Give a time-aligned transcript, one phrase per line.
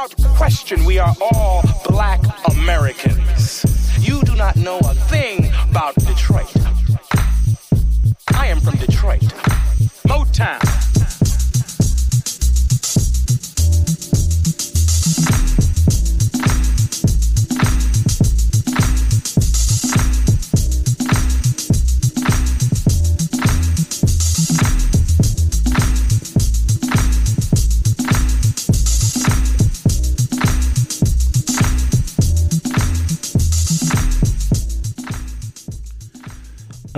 [0.00, 2.20] Without question, we are all black
[2.56, 3.66] Americans.
[3.98, 6.50] You do not know a thing about Detroit.
[8.34, 9.20] I am from Detroit.
[10.08, 10.79] Motown.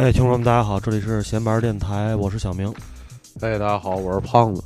[0.03, 2.67] 哎，听众朋友们，大家好，这里是闲白电台，我是小明。
[3.41, 4.61] 哎，大家好，我是胖子。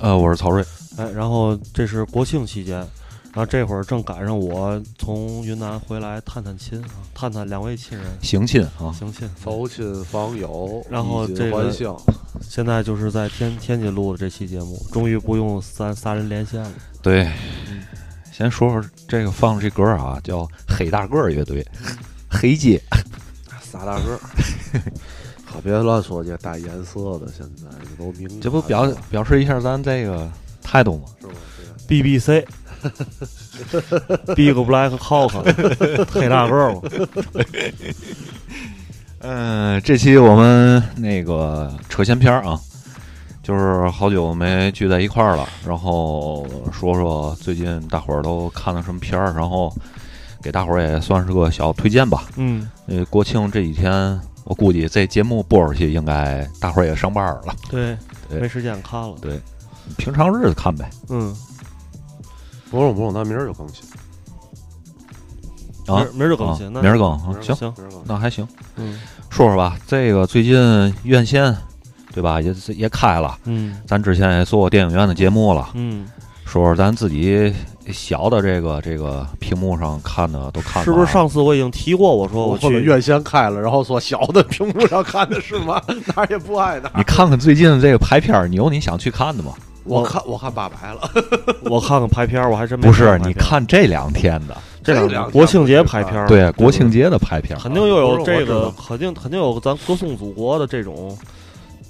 [0.00, 0.64] 呃，我是曹睿。
[0.96, 11.74] 哎，然后这是国庆期间，然后这会儿正赶上我从云南回来探探亲啊，探探两位亲人，行亲啊，行亲，走亲访友，然后这个。
[12.40, 16.70] 现在就是在天天津录的这期节目，终于不用三仨人连线了。
[17.02, 17.28] 对，
[18.30, 21.66] 先说说这个放这歌啊，叫黑大个儿乐队，
[22.30, 22.80] 黑街。
[23.78, 24.18] 仨大个儿，
[25.46, 30.28] 可别乱说这带颜色的，现在这都明，这不表表示一下咱这个
[30.62, 31.04] 态度吗？
[31.20, 31.32] 是吧
[31.88, 32.44] ？BBC
[34.34, 35.30] Big Black Hawk
[36.10, 36.80] 黑大个儿嘛，
[39.20, 42.60] 嗯，这期我们那个扯闲篇儿啊，
[43.42, 49.74] 就是好久没聚在一块儿了，然后说说最近大伙儿都看了什么片儿，然后
[50.42, 52.24] 给大伙儿也算是个小推荐吧。
[52.36, 57.54] 嗯，呃，国庆这几天，我估计这节目播出去，应该大伙儿也上班儿了。
[57.70, 57.96] 对，
[58.28, 59.14] 对没时间看了。
[59.20, 59.40] 对，
[59.96, 60.88] 平常日子看呗。
[61.08, 61.34] 嗯，
[62.70, 63.84] 不用不用，那明儿就更新。
[65.86, 68.46] 啊，明儿就更新，啊那明儿更啊，行，行，那还行。
[68.76, 71.54] 嗯说说吧，这个最近院线，
[72.12, 72.40] 对吧？
[72.40, 76.06] 也也开了，嗯咱之前也做过电影院的节目了，嗯，
[76.44, 77.52] 说说咱自己
[77.92, 82.14] 小的这个这个屏幕上看的都看了啊是不是上次我已经提过？
[82.14, 85.80] 我说我去们院线开了，然后说小的屏幕上看的是吗？
[86.06, 86.92] 哪儿也不挨哪儿。
[86.96, 89.52] 你看看最近这个排片儿，你有你想去看的吗？
[89.84, 91.10] 我看我看八百了，
[91.64, 101.16] 我看看排片儿，我还真没不是，你看这两天的，这两天国庆节排片儿，对，国庆节的排片儿，肯定又有这个，肯定肯定有咱歌颂祖国的这种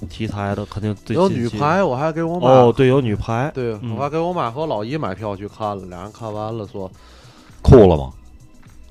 [0.07, 2.47] 题材的，肯定最有女排，我还给我妈。
[2.47, 3.95] 哦，对，有女排，对，嗯。
[3.95, 6.89] 我还给我妈和我老姨买票去看了，俩人看完了说
[7.61, 8.11] 哭了吗？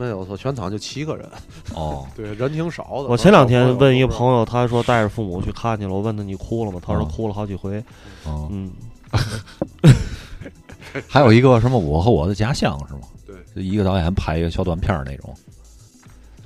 [0.00, 1.28] 没有，说全场就七个人，
[1.74, 3.08] 哦， 对，人挺少的。
[3.08, 6.80] 我前两天问一个，朋友，他说带着父母去看去了，我问他你哭了吗？
[6.84, 7.82] 他说嗯哭了好几回，
[8.24, 8.70] 哦，嗯，
[11.08, 13.00] 还有一个什么我和我的家乡是吗？
[13.26, 15.34] 对，就一个导演拍一个小短片那种，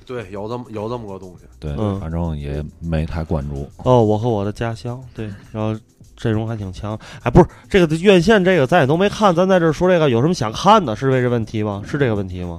[0.07, 1.45] 对，有这么有这么个东西。
[1.59, 3.69] 对，嗯反正也没太关注。
[3.85, 5.79] 哦，我和我的家乡，对，然后
[6.17, 10.95] 阵容还挺强，哎，不是这个院线这个咱也都没看，咱在这儿说这个有什么想看的？
[10.95, 11.83] 是为这问题吗？
[11.87, 12.59] 是这个问题吗？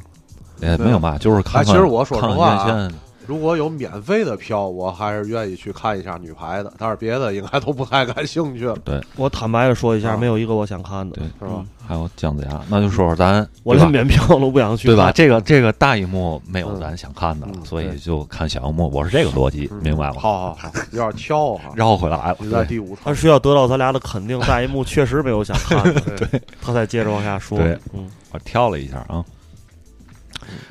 [0.60, 1.62] 也没有吧，就是看看。
[1.62, 8.76] 哎其实我说实看看话啊院线，如果有免费的票，我还是愿意去看一下女排的，但是别的应该都不太感兴趣了，
[9.16, 11.64] 我坦白的说一下，啊没有一个我想看的，对是吧？
[11.86, 15.12] 还有姜子牙，那就说说咱， 我连免票都不想去，对吧？？
[15.14, 18.90] 这个这个大荧幕没有嗯咱想看的了，嗯所以就看小荧幕。
[18.94, 20.14] 我是这个逻辑，嗯明白了？
[20.14, 21.72] 好好好，有点跳哈。
[21.76, 27.58] 绕回来了，你在第五层，他需要得到咱俩的肯定， 大荧幕确实没有想看的， 对，他再接着往下说。
[27.58, 29.24] 对嗯，我跳了一下啊。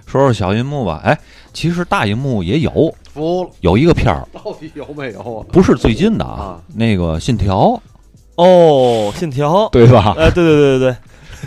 [0.07, 1.19] 说说小银幕吧，哎，
[1.53, 5.47] 其实大银幕也有，服了，有一个片儿，到底有没有啊？
[5.53, 7.69] 不是最近的啊，那个《信条》，
[8.37, 10.15] 哦，信条，对吧？
[10.19, 10.97] 哎，对对对对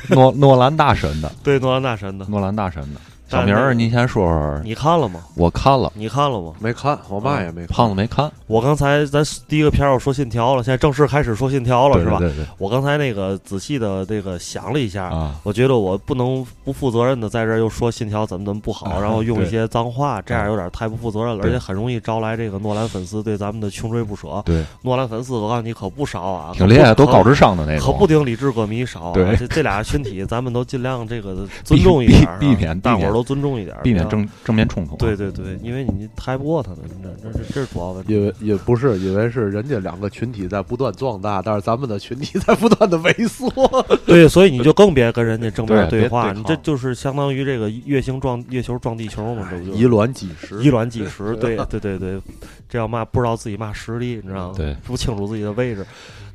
[0.07, 2.99] 对诺诺兰大神的，对，诺兰大神的，诺兰大神的。
[3.27, 5.19] 小明儿，你先说说，你看了吗？
[5.35, 6.53] 我看了，你看了吗？
[6.59, 7.75] 没看，我妈也没看。
[7.75, 12.19] 胖子没看，我刚才咱第一个片儿我说信条了，现在正式开始说信条了，是吧？
[12.19, 24.41] 对对对我刚才那个仔细的这个想了一下，啊，我觉得我不能不负责任的在这儿又说信条怎么怎么不好，啊然后用一些脏话，这样有点太不负责任了，而且很容易招来这个诺兰粉丝对咱们的穷追不舍。
[24.45, 29.13] 对，诺兰粉丝我告诉你可不少啊，挺厉害，都高智商的那种，可不顶理智歌迷少啊。
[29.13, 34.97] 对这这俩群体咱们都尽量这个 尊重一点避免大伙儿都尊重一点儿，避免正正面冲突。
[34.97, 38.13] 对对对，因为你抬不过他们，这这这这是主要问题。
[38.13, 43.49] 因为也不是，因为是人家两个群体在不断壮大，但是咱们的群体在不断的萎缩。
[44.05, 51.35] 对，所以你就更别跟人家正面对话，对你这就是相当于这个月星撞月球撞地球嘛，这不就以卵击石，以卵击石？
[51.37, 52.21] 对对对对，
[52.67, 54.53] 这要骂不知道自己骂实力，你知道吗？
[54.57, 55.85] 对，不清楚自己的位置。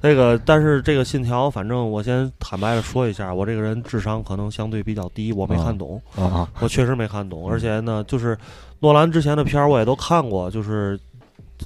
[0.03, 8.37] 那个，但是这个信条，反正我先坦白的说一下，我这个人智商可能相对比较低，我没看懂，啊啊，我确实没看懂，而且呢，就是
[8.81, 10.99] 诺兰之前的片儿我也都看过，就是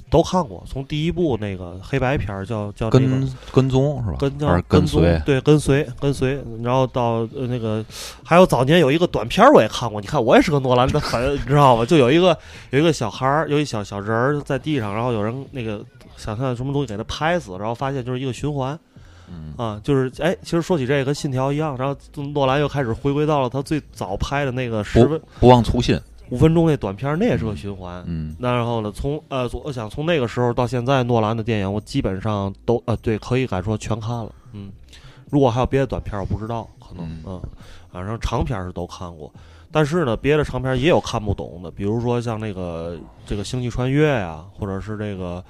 [0.09, 4.17] 都看过，从第一部那个黑白片儿叫叫那个跟跟踪是吧？
[4.19, 5.21] 跟叫还是跟随？
[5.25, 7.83] 对，跟随跟随，然后到呃那个，
[8.23, 11.85] 还有早年有一个短片儿我也看过，你看我也是个诺兰的粉，你知道吗？
[11.85, 12.37] 就有一个
[12.71, 15.83] 有一个小孩儿，有一小小人儿在地上，然后有人那个
[16.17, 18.77] 想看什么东西给他拍死，然后发现就是一个循环
[19.27, 21.95] 嗯啊，就是哎，其实说起这个跟信条一样，然后
[22.33, 25.99] 诺兰又开始回归到了他最早拍的那个十分不忘初心。
[26.29, 28.03] 五分钟那短片儿，那也是个循环。
[28.07, 28.91] 嗯那然后呢？
[28.91, 34.31] 从呃，我想从那个时候到现在，诺兰的电影我基本上都呃，对，可以敢说全看了。
[34.53, 34.71] 嗯，
[35.29, 37.41] 如果还有别的短片，我不知道，可能嗯嗯，
[37.91, 39.31] 反正长片是都看过。
[39.71, 45.43] 但是呢，别的长片也有看不懂的，比如说像那个这个《星际穿越》呀，或者是这个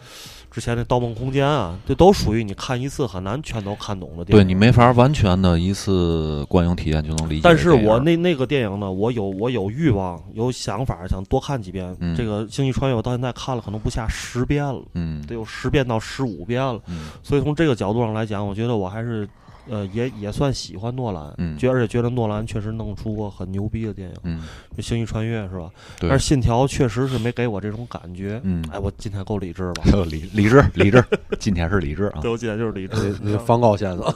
[0.55, 4.41] 之前的《盗梦空间》啊，这都属于你看一次很难全都看懂的电影。
[4.41, 7.57] 对你没法完全的一次观影体验就能理解但。
[7.57, 11.93] 是我那那个电影呢，我有我有欲望，有想法，想多看几遍。
[11.99, 16.79] 嗯这个《星际穿越》我到现在看了可能不下十遍了，嗯得有十遍到十五遍了。
[16.87, 19.27] 嗯所以从这个角度上来讲，我觉得我还是
[19.67, 24.43] 呃也也算喜欢诺兰，嗯觉而且觉得诺兰确实弄出过很牛逼的电影，嗯
[24.75, 25.69] 就《星际穿越》是吧？
[25.99, 28.39] 对但是《信条》确实是没给我这种感觉。
[28.43, 29.83] 嗯，哎，我今天够理智吧？
[30.09, 31.03] 理理智理智，
[31.39, 32.19] 今天是理智啊。
[32.23, 33.15] 对，我今天就是理智。
[33.21, 34.13] 那方高先生，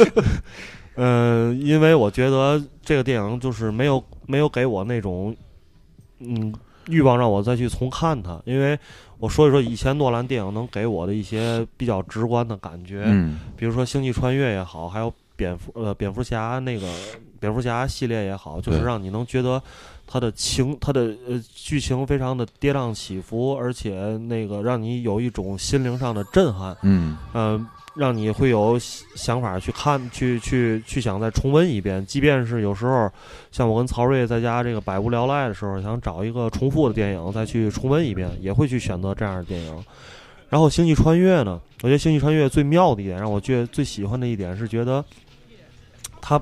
[0.96, 5.34] 嗯，因为我觉得这个电影就是没有没有给我那种
[6.18, 6.52] 嗯
[6.88, 8.78] 欲望让我再去重看它，因为
[9.20, 13.38] 我说一说以前诺兰电影能给我的一些比较直观的感觉，嗯。
[13.56, 16.88] 比如说《星际穿越》也好，还有蝙蝠呃蝙蝠侠那个
[17.38, 19.62] 蝙蝠侠系列也好，就是让你能觉得
[20.06, 26.76] 它的情它的呃剧情非常的跌宕起伏，而且那个让你有一种心灵上的震撼。
[26.82, 27.16] 嗯。
[27.34, 32.04] 嗯，让你会有想想法去看，去去去想再重温一遍。
[32.06, 33.10] 即便是有时候，
[33.50, 39.84] 像我跟曹睿在家这个百无聊赖的时候，想找一个重复的电影再去重温一遍，也会去选择这样的电影。
[40.48, 45.04] 然后《星际穿越》呢，我觉得《星际穿越》最妙的一点，让我觉得最喜欢的一点是觉得
[46.20, 46.40] 它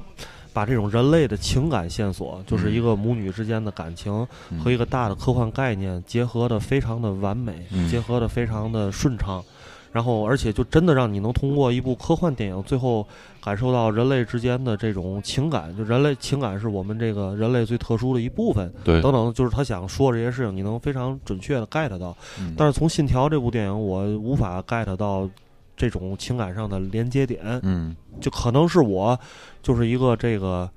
[0.53, 9.45] 把这种人类的情感线索，就是一个母女之间的感情嗯和一个大的科幻概念结合的非常的完美，嗯结合的非常的顺畅。
[9.93, 13.07] 然后，而且就真的让你能通过一部科幻电影，最后
[13.43, 15.75] 感受到人类之间的这种情感。
[15.77, 22.17] 就人类情感是我们这个人类最特殊的一部分，对，等等，就是他想说这些事情，你能非常准确的 get 到。
[22.39, 25.29] 嗯但是从《信条》这部电影，我无法 get 到
[25.77, 29.19] 这种情感上的连接点，嗯就可能是我
[29.63, 30.69] 就是一个这个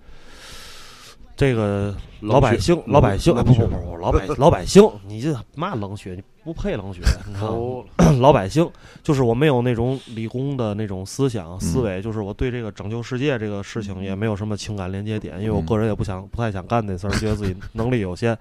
[1.42, 6.14] 这个老百姓，老百姓，哎，不不不不，老百老百姓，你这嘛冷血？
[6.14, 7.48] 你不配冷血， 你看？
[7.50, 7.84] 哦，
[8.22, 8.70] 老百姓，
[9.02, 18.38] 就是我没有那种理工的那种思嗯想思维，就是我对这个拯救世界这个事情也没有什么情感连接点，因为我嗯个人也不想不太想干那事儿，觉得自己能力有限，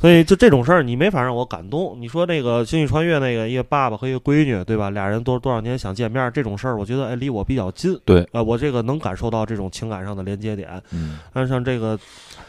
[0.00, 1.94] 所以就这种事儿你没法让我感动。
[2.00, 4.88] 你说那个《星际穿越》那个一个爸爸和一个闺女，对吧？
[4.88, 10.70] 俩人多多少年想见面，这种事儿，我觉得哎离我比较近，对，呃，我这个能感受到这种情感上的连接点。
[10.90, 11.98] 嗯，但是像这个，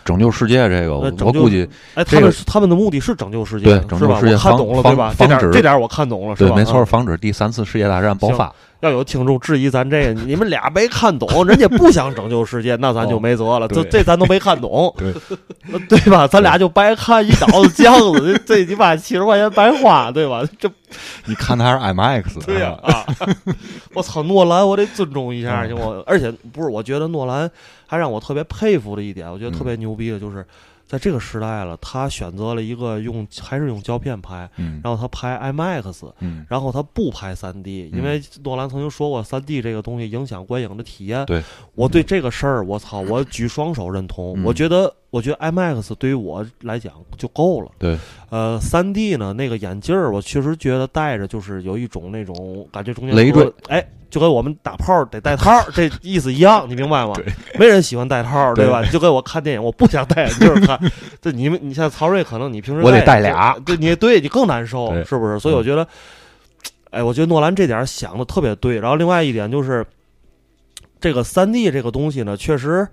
[0.05, 4.21] 拯救世界这个，我我估计哎，这个他们他们的目的是拯救世界，对拯是吧？
[4.21, 5.15] 救世界防我看懂了，防对吧？
[5.17, 6.49] 这防止点这点我看懂了，是吧？
[6.51, 8.53] 对没错，嗯防止第三次世界大战爆发。
[8.81, 13.67] 要有听众质疑咱这个，你们俩没看懂，人家不想拯救世界，那咱就没辙了。
[13.67, 14.93] 这这咱都没看懂，
[15.87, 16.27] 对吧？
[16.27, 20.43] 咱俩就白看一脑子浆子，这这鸡巴七十块钱白花，对吧？
[20.59, 20.69] 这
[21.25, 23.05] 你看的还是 IMAX，对呀啊啊！
[23.93, 27.49] 我操，诺兰，我得尊重一下，嗯行我而且不是，我觉得诺兰
[27.87, 30.45] 还让我特别佩服的一点，我觉得特别牛逼的就是。
[30.91, 41.25] 在这个时代了，他选择了一个用还是用胶片拍，嗯然后他拍 IMAX，嗯然后他不拍 3D，嗯因为诺兰曾经说过，3D 这个东西影响观影的体验。
[41.27, 41.41] 对，
[41.75, 44.33] 我对这个事儿，我操，我举双手认同。
[44.35, 47.69] 嗯我觉得，我觉得 IMAX 对于我来讲就够了。
[47.77, 47.97] 对，
[48.29, 57.11] 呃，三 D 呢，那个眼镜儿，我确实觉得戴着就是有一种那种感觉，中间累赘，哎，就跟我们打炮得戴套儿，这意思一样，你明白吗？
[57.13, 57.25] 对，
[57.59, 58.83] 没人喜欢戴套儿，对对吧？
[58.85, 60.79] 就跟我看电影，我不想戴眼镜儿看。
[61.21, 65.37] 这你们，你像曹睿，可能你平时我得戴戴俩对你对你更难受，是不是？
[65.37, 65.85] 所以我觉得，
[66.91, 68.79] 哎，我觉得诺兰这点儿想的特别对。
[68.79, 69.85] 然后另外一点就是，
[71.01, 72.87] 这个三 D 这个东西呢，确实。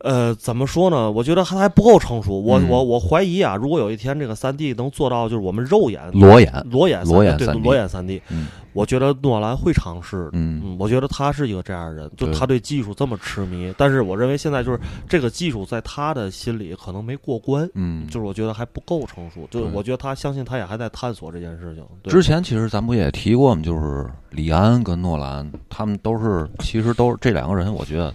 [0.00, 1.10] 呃，怎么说呢？
[1.10, 2.40] 我觉得它还不够成熟。
[2.40, 10.30] 我、嗯我我怀疑啊，如果有一天这个三 D 能做到，就是我们肉眼裸眼，裸眼裸眼对 3D 裸眼三 D，嗯我觉得诺兰会尝试。
[10.32, 13.74] 嗯嗯，我觉得他是一个这样的人，就他对技术这么痴迷。
[13.76, 14.78] 但是我认为现在就是
[15.08, 19.46] 这个技术在他的心里可能没过关，嗯，就是我觉得还不够成熟。
[19.50, 21.84] 就是我觉得他相信他也还在探索这件事情。
[22.02, 23.62] 对之前其实咱不也提过吗？
[23.62, 28.14] 就是李安跟诺兰，他们都是其实都是这两个人，我觉得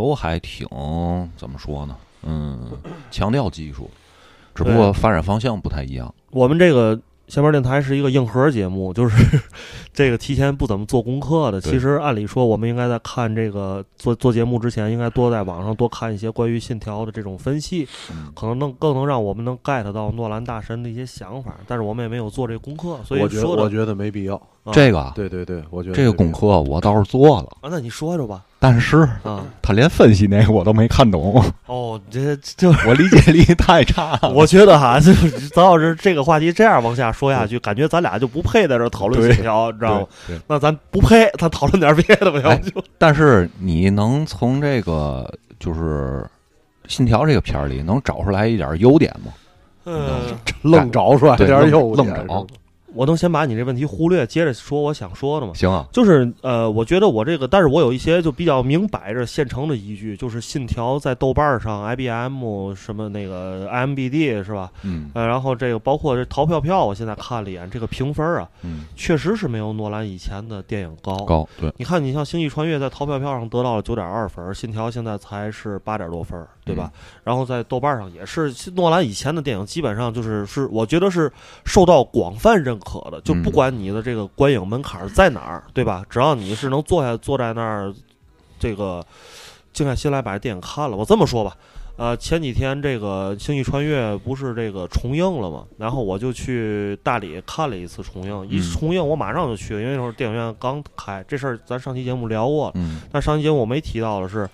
[0.00, 0.66] 都还挺
[1.36, 1.94] 怎么说呢？
[2.22, 2.58] 嗯，
[3.12, 3.90] 强调技术，
[4.54, 6.14] 只不过发展方向不太一样。
[6.30, 9.40] 我们这个下面电台是一个硬核节目，就是
[9.92, 11.60] 这个提前不怎么做功课的。
[11.60, 21.56] 其实按理说，我们应该在看这个做做节目之前，应该多在网上多看一些关于信条的这种分析，嗯可能能更能让我们能 get 到诺兰大神的一些想法。
[21.66, 24.34] 但是我们也没有做这个功课，所以我觉得说我觉得没必要。
[24.64, 28.44] 啊这个对对对，我觉得这个功课我倒是做了，啊，那你说说吧。
[28.62, 32.68] 但是啊，他连分析那个我都没看懂，哦，这这。
[32.86, 34.28] 我理解力太差了。
[34.36, 40.06] 我觉得哈，就是咱要是这个话题这样往下说下去，感觉咱俩就不配在这讨论对信条，你知道吗？
[40.46, 46.22] 那咱不配，咱讨论点别的吧，要哎不就但是你能从这个就是
[46.92, 49.32] 《信条》这个片儿里能找出来一点优点吗？
[49.86, 50.36] 嗯。
[50.62, 52.46] 愣找出来对点优愣找
[52.94, 55.52] 我能先把你这问题忽略，接着说我想说的吗？
[55.54, 64.70] 行啊，就是呃，我觉得我这个，但是我有一些就比较明摆着现成的依据，就是《信条》在豆瓣上、IBM 什么那个 IMBD 是吧？
[64.82, 71.16] 嗯呃，然后这个包括这淘票票，我现在看了一眼，这个评分啊，嗯，确实是没有诺兰以前的电影高。
[71.24, 76.90] 高对，你看，你像《星际穿越》在淘票票上得到了九点二分，《信条》现在才是八点多分，对吧？
[77.22, 81.30] 然后在豆瓣上也是，诺兰以前的电影基本上就是是，我觉得是
[81.64, 86.04] 受到广泛认可的，就不管你的这个观影门槛在哪儿，对吧？
[86.08, 87.94] 只要你是能坐下坐在那儿，
[88.58, 89.04] 这个
[89.72, 90.96] 静下心来把这电影看了。
[90.96, 91.56] 我这么说吧。
[91.96, 95.64] 呃，前几天这个《星际穿越》不是这个重映了吗？
[95.76, 101.22] 然后我就去大理看了一次重映，一嗯重映我马上就去，因为那会儿电影院刚开。
[101.28, 104.48] 这事儿咱上期节目聊过了，嗯但上期节目我没提到的是，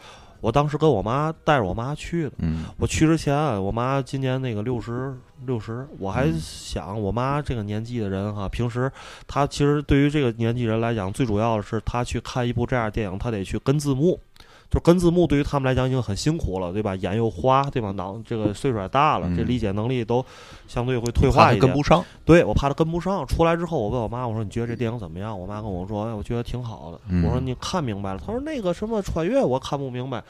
[0.47, 2.33] 我当时跟我妈带着我妈去的。
[2.39, 5.13] 嗯我去之前，我妈今年那个六十
[5.45, 8.89] 六十，我还嗯想我妈这个年纪的人哈，平时
[9.27, 14.21] 她其实对于这个年纪人来讲，最主要的是她去看一部这样的电影，她得去跟字幕。
[14.69, 16.95] 就跟字幕对于他们来讲已经很辛苦了，对吧？
[16.97, 17.93] 眼又花，对吧？
[17.93, 20.25] 脑这个岁数也大了，这嗯理解能力都
[20.67, 21.61] 相对会退化一点。
[21.61, 23.27] 跟不上，对我怕他跟不上。
[23.27, 25.39] 出来之后，我问我妈，我说你觉得这电影怎么样？
[25.39, 27.01] 我妈跟我说，哎，我觉得挺好的。
[27.09, 28.21] 嗯我说你看明白了？
[28.25, 30.23] 她说那个什么穿越我看不明白。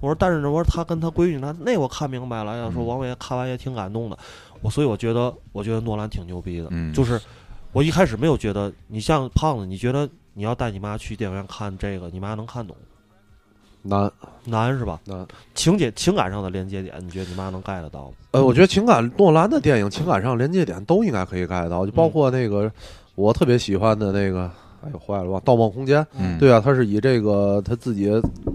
[0.00, 2.58] 我说但是我说他跟他闺女那那我看明白了。
[2.58, 4.18] 要说嗯王伟看完也挺感动的。
[4.60, 7.20] 我所以我觉得我觉得诺兰挺牛逼的，嗯就是
[7.72, 12.76] 我一开始没有觉得你像胖子，你觉得你要带你妈去电影院看这个，你妈能看懂？
[13.84, 14.10] 难
[14.44, 14.98] 难是吧？
[15.04, 15.26] 难。
[15.54, 18.12] 情节情感上的连接点，你觉得你妈能 get 到吗？
[18.32, 22.70] 呃，我觉得情感诺兰的电影情感上连接点都应该可以 get 到，就包括那个
[23.14, 24.50] 我特别喜欢的那个，
[24.84, 26.02] 哎呦坏了吧，《盗梦空间》。
[26.18, 28.10] 嗯对啊，他是以这个他自己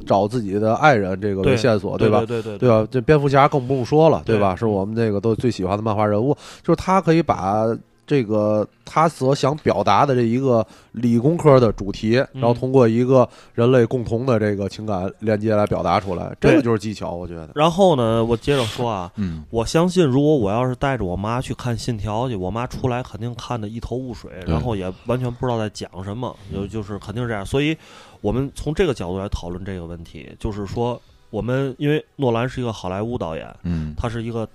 [0.05, 2.25] 找自己的爱人这个为线索，对吧？
[2.25, 2.87] 对对对吧？
[2.91, 4.53] 这蝙蝠侠更不用说了，对吧？
[4.55, 7.65] 对是我们这个都最喜欢的漫画人物，就是他可以把
[8.09, 17.51] 这个他所想表达的这一个理工科的主题，然后通过一个人类共同的这个情感连接来表达出来，这个就是技巧，我觉得。
[17.53, 27.45] 然后呢，我接着说啊，嗯我相信，如果我要是带着我妈去看《信条》去，我妈出来肯定看得一头雾水，然后也完全不知道在讲什么，就就是肯定是这样。
[27.45, 27.77] 所以，
[28.21, 30.99] 我们从这个角度来讨论这个问题，就是说，
[31.29, 34.49] 我们因为诺兰是一个好莱坞导演，嗯他是一个。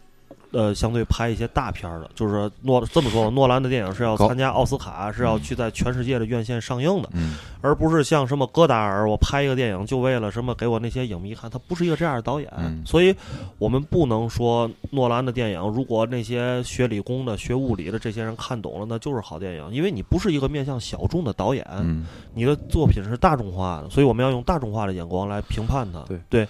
[0.55, 7.37] 呃，相对拍一些大片儿的，就是诺这么说吧，诺兰的电影是要参加奥斯卡，是要去在全世界的院线上映的，嗯。
[7.61, 12.83] 而不是像什么戈达尔，我拍一个电影就为了什么给我那些影迷看，他不是一个这样的导演，嗯。
[12.87, 13.15] 所以
[13.59, 26.01] 我们不能说诺兰的电影，如果那些学理工的、学物理的这些人看懂了，那就是好电影，因为你不是一个面向小众的导演，嗯你的作品是大众化的，所以我们要用大众化的眼光来评判它。
[26.01, 26.21] 对。
[26.29, 26.49] 对，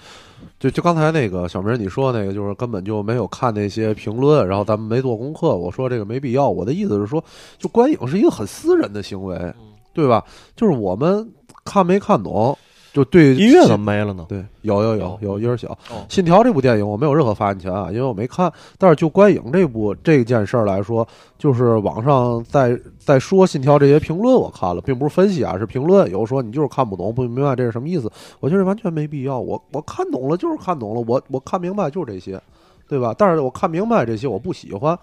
[0.58, 5.56] 就就刚才那个小明你说那个，就是根本就没有看那些评论，然后咱们没做功课。
[5.56, 6.48] 我说这个没必要。
[6.48, 7.22] 我的意思是说，
[7.58, 9.54] 就观影是一个很私人的行为，
[9.92, 10.24] 对吧？
[10.56, 11.30] 就是我们
[11.64, 12.56] 看没看懂，
[12.94, 14.24] 就对音乐怎么没了呢？
[14.28, 15.68] 对，有有有有有音儿小。
[15.90, 18.50] 哦信条》这部电影我没有任何发言权啊，因为我没看。
[18.78, 21.04] 但是就观影这部这件事儿来说，
[21.36, 26.08] 就是网上在在说《信条》这些评论，我看了，并不是分析啊，是评论。
[26.08, 28.08] 有说你就是看不懂，不明白这是什么意思。
[28.38, 29.40] 我觉得完全没必要。
[29.40, 32.40] 我我看懂了就是看懂了，我我看明白就是这些，
[32.88, 33.12] 对吧？
[33.18, 34.96] 但是我看明白这些我不喜欢，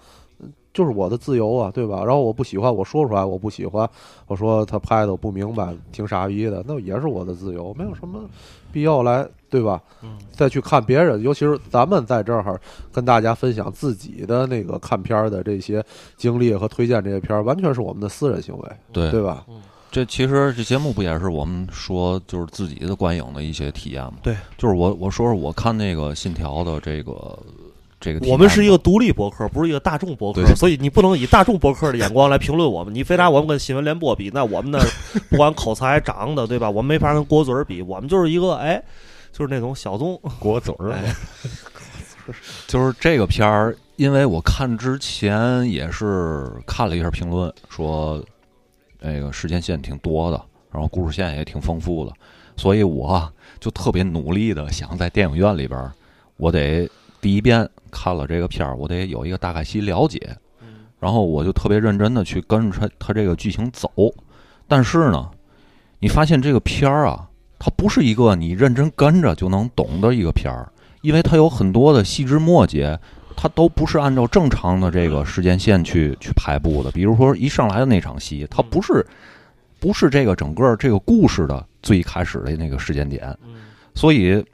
[0.72, 2.02] 就是我的自由啊，对吧？
[2.04, 3.88] 然后我不喜欢，我说出来我不喜欢，
[4.26, 8.20] 我说他拍的我不明白，挺傻逼的，那也是我的自由，没有什么
[8.72, 9.80] 必要来，对吧？
[10.02, 12.60] 嗯，再去看别人，尤其是咱们在这儿
[12.90, 15.84] 跟大家分享自己的那个看片儿的这些
[16.16, 19.44] 经历和推荐这些片儿，完全是我们的私人行为，对对吧？
[19.90, 24.14] 这其实这节目不也是我们说就是自己的观影的一些体验吗？
[24.22, 27.38] 对，就是我我说说我看那个《信条》的这个
[28.28, 32.94] 我们是一个独立博客，不是一个大众博客所以你不能以大众博客的眼光来评论我们。
[32.94, 34.78] 你非拿我们跟新闻联播比，那我们呢，
[35.30, 36.68] 不管口才、长的，对吧？
[36.68, 38.82] 我们没法跟郭嘴儿比，我们就是一个哎，
[39.32, 40.20] 就是那种小众。
[40.40, 41.14] 国嘴哎
[42.68, 48.22] 就是这个片儿，因为我看之前也是看了一下评论，说
[49.00, 50.40] 那个时间线挺多的，
[50.70, 52.12] 然后故事线也挺丰富的，
[52.56, 55.90] 所以我就特别努力的想在电影院里边，
[56.36, 56.88] 我得
[57.20, 60.36] 第一遍看了这个片儿，我得有一个大概其了解，
[60.98, 63.88] 然后我就特别认真的去跟着他他这个剧情走，
[64.66, 65.30] 但是呢，
[66.00, 70.72] 你发现这个片儿啊，它不是一个你认真跟着就能懂的一个片儿，
[71.02, 72.98] 因为它有很多的细枝末节，
[73.36, 76.90] 它都不是按照正常的这个时间线去去排布的。
[76.90, 79.06] 比如说一上来的那场戏，它不是
[79.78, 83.36] 不是这个整个这个故事的最开始的那个时间点，
[83.94, 84.44] 所以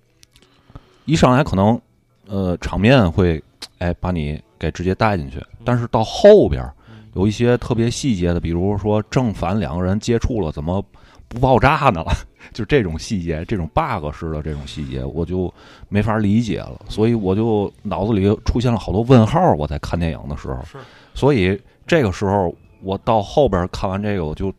[1.04, 1.80] 一上来可能
[2.28, 3.42] 呃场面会
[3.78, 6.72] 哎把你给直接带进去，但是到后边儿
[7.14, 10.84] 有一些特别细节的，比如说正反两个人接触了，怎么
[11.26, 12.04] 不爆炸呢？
[12.54, 15.52] 就这种细节，这种 bug 式的这种细节，我就
[15.88, 19.52] 没法理解了，所以我就脑子里出现了好多问号。
[19.54, 20.78] 我在看电影的时候，是
[21.14, 24.52] 所以这个时候我到后边看完这个，我就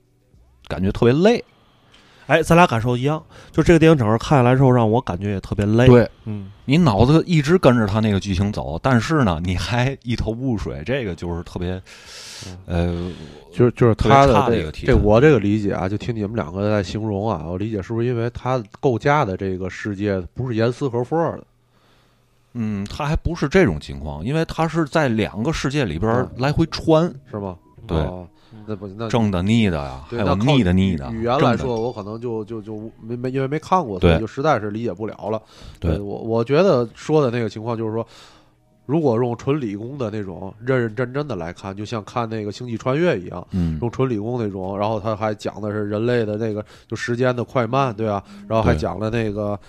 [0.68, 1.44] 感觉特别累。
[2.30, 3.22] 哎，咱俩感受一样，
[3.52, 11.82] 就这个电影整个看下来之后，让我感觉也特别累。，对嗯，你脑子一直跟着他那个剧情走，但是呢，你还一头雾水，这个就是特别，
[12.68, 13.12] 呃，
[13.52, 21.44] 就是就是他的这个这我这个理解啊，就听你们两个在形容啊，我理解是不是因为他构架的这个世界不是严丝合缝的？
[22.54, 27.58] 嗯，他还不是这种情况，因为他是在两个世界里边嗯来回穿，是吗？
[27.88, 28.28] 对哦
[28.70, 31.12] 那不那正的逆的呀，还对，有那逆的逆的。
[31.12, 35.42] 语言来说，我可能就就就没没因为没看过，所以对就实在是理解不了了。
[35.80, 38.06] 对呃我我觉得说的那个情况就是说，
[38.86, 48.24] 如果用纯理工的那种认认真真的来看，就像看那个《星际穿越》一样，嗯，用纯理工那种，然后他还讲的是人类的那个就时间的快慢，对吧？
[48.48, 49.60] 然后还讲了那个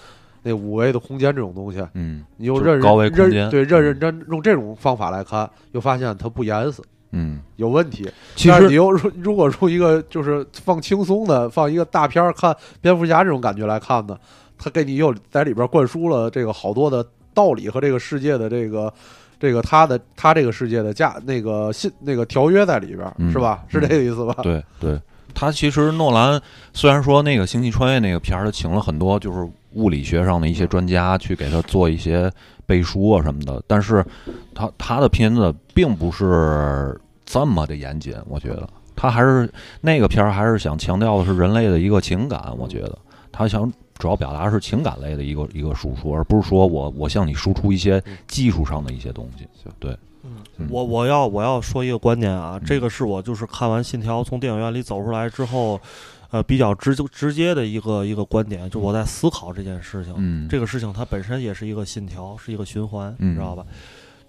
[0.42, 8.08] 那五维的空间这种东西，嗯你又认认认对认认真用这种方法来看，又发现它不严实，嗯，有问题。
[8.36, 14.16] 其实但是你又如如果用一个就是放轻松的，放一个大片儿看蝙蝠侠这种感觉来看呢，
[14.58, 18.92] 他给你又在里边灌输了这个好多的道理和这个世界的这个
[19.38, 23.64] 这个他的他这个世界的价那个信那个条约在里边是吧？
[23.68, 24.36] 是这个意思吧？
[24.42, 25.00] 对对，
[25.34, 26.40] 他其实诺兰
[26.72, 32.30] 虽然说那个《星际穿越》那个片儿，他请了很多就是物理学上的一些专家去给他做一些
[32.66, 34.04] 背书啊什么的，但是
[34.54, 42.98] 他他的片子并不是这么的严谨，我觉得他还是那个片儿还是想强调的是人类的一个情感，我觉得
[43.30, 43.72] 他想。
[44.00, 49.46] 主要表达是情感类的一个一个输出，而不是说我我向你输出一些技术上的一些东西。
[49.78, 55.78] 对，嗯我我要我要说一个观点啊，嗯这个是我就是看完《信条》从电影院里走出来之后，
[56.30, 60.14] 呃，比较直直接的一个一个观点，就我在思考这件事情。
[60.16, 63.66] 嗯，这个事情它本身也是一个信条，是一个循环，嗯你知道吧？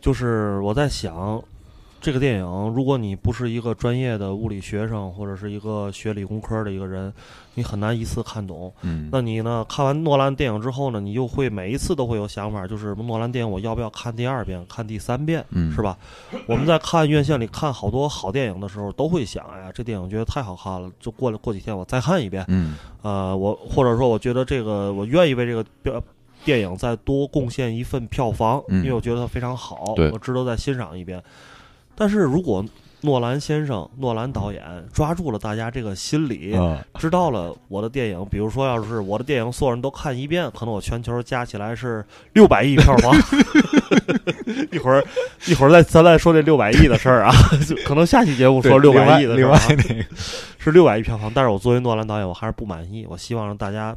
[0.01, 1.41] 就是我在想，
[2.01, 7.13] 这个电影，如果你不是一个专业的物理学生，或者是一个学理工科的一个人，
[7.53, 8.73] 你很难一次看懂。
[8.81, 9.63] 嗯，那你呢？
[9.69, 15.95] 看完诺兰电影之后呢，你又会每一次都会有想法，就是诺兰电影我要不要看第二遍、看第三遍，嗯是吧？
[16.47, 22.43] 我们在看院线里看好多好电影的时候，都会想，哎呀，这电影觉得太好看了，就过了过几天我再看一遍。
[22.47, 26.01] 嗯呃，我或者说我觉得这个我愿意为这个标
[26.43, 31.21] 电影再多贡献一份票房，嗯因为我觉得它非常好，我值得再欣赏一遍。
[31.95, 32.63] 但是如果
[33.04, 34.62] 诺兰先生、诺兰导演
[34.93, 43.15] 抓住了大家这个心理，啊知道了我的电影，比如说要是我的电影所有人都看一遍，可能我全球加起来是六百亿票房。
[44.71, 45.04] 一会儿
[45.47, 47.34] 一会儿再咱再说这六百亿的事儿啊，
[47.67, 49.65] 就可能下期节目说六百亿的事另外儿啊。
[49.69, 50.06] 那个，
[50.60, 53.06] 是六百亿票房，但是我作为诺兰导演，我还是不满意。
[53.10, 53.95] 我希望让大家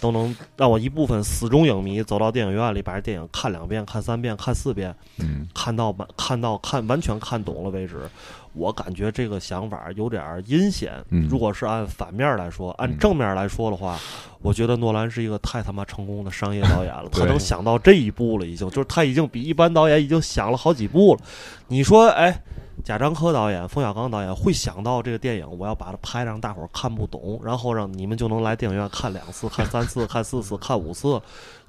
[0.00, 8.08] 都能让我一部分死忠影迷走到电影院里，把这电影看两遍、看三遍、看四遍，嗯看到完、看到看完全看懂了为止。
[8.52, 10.92] 我感觉这个想法有点阴险。
[11.10, 13.98] 嗯如果是按反面来说，按正面来说的话，
[14.42, 17.08] 我觉得诺兰是一个太他妈成功的商业导演了。
[17.12, 21.20] 他能想到这一步了，已经就是他已经比一般导演已经想了好几步了。
[21.68, 22.42] 你说，哎，
[22.84, 31.20] 贾樟柯导演、冯小刚导演会想到这个电影，我要把它拍让大伙儿看不懂，然后让你们就能来电影院看两次、看三次、 看四次、看五次。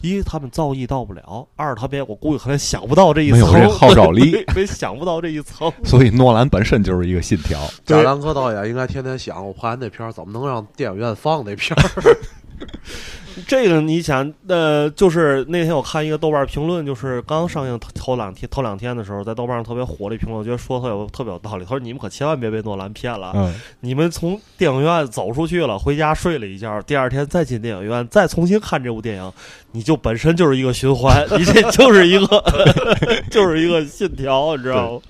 [0.01, 5.73] 一，他们造诣到不了；二，他们我估计可能想不到这一层，没有这号召力 对对想不到这一层。
[5.83, 7.59] 所以诺兰本身就是一个信条。
[7.83, 12.17] 贾樟柯导演应该天天想，我拍完那片儿怎么能让电影院放那片儿？
[13.47, 21.63] 这个你想，呃，就是那天我看一个豆瓣评论，就是刚上映头头两天头两天的时候，在豆瓣上特别火的一评论，我觉得说的特有特别有道理。
[21.63, 29.31] 他说：“你们可千万别被诺兰骗了，嗯，你们从电影院走出去了，回家睡了一觉，第二天再进电影院，再重新看这部电影，
[29.71, 32.43] 你就本身就是一个循环， 你这就是一个
[33.29, 35.01] 就是一个信条，你知道吗？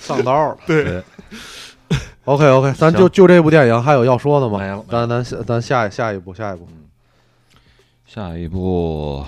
[0.00, 0.56] 上道了。
[0.64, 1.02] 对
[2.28, 4.58] OK OK，咱就就这部电影还有要说的吗？
[4.58, 6.68] 没了咱咱下咱下下一步下一步。
[8.04, 9.24] 下一步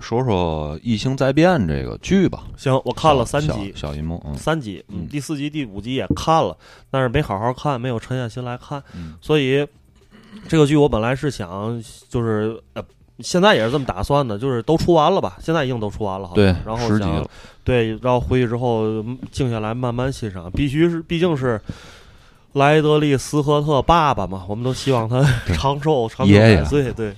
[0.00, 6.56] 说说《异星灾变》这个剧吧，行，我看了三集，小小银幕，嗯三集，嗯第四集、第五集也看了，
[6.90, 9.64] 但是没好好看，没有沉下心来看，嗯所以
[10.48, 12.82] 这个剧我本来是想就是呃。
[13.22, 15.36] 现在也是这么打算的，就是都出完了吧？
[15.42, 16.42] 现在已经都出完了，好像。
[16.42, 17.30] 对然后想十集了
[17.62, 21.60] 对，然后回去之后嗯静下来慢慢欣赏，必须是，毕竟是
[22.52, 25.22] 莱德利·斯科特爸爸嘛，我们都希望他
[25.54, 26.56] 长寿长寿爷爷。
[26.56, 26.92] 百岁。
[26.92, 27.14] 对，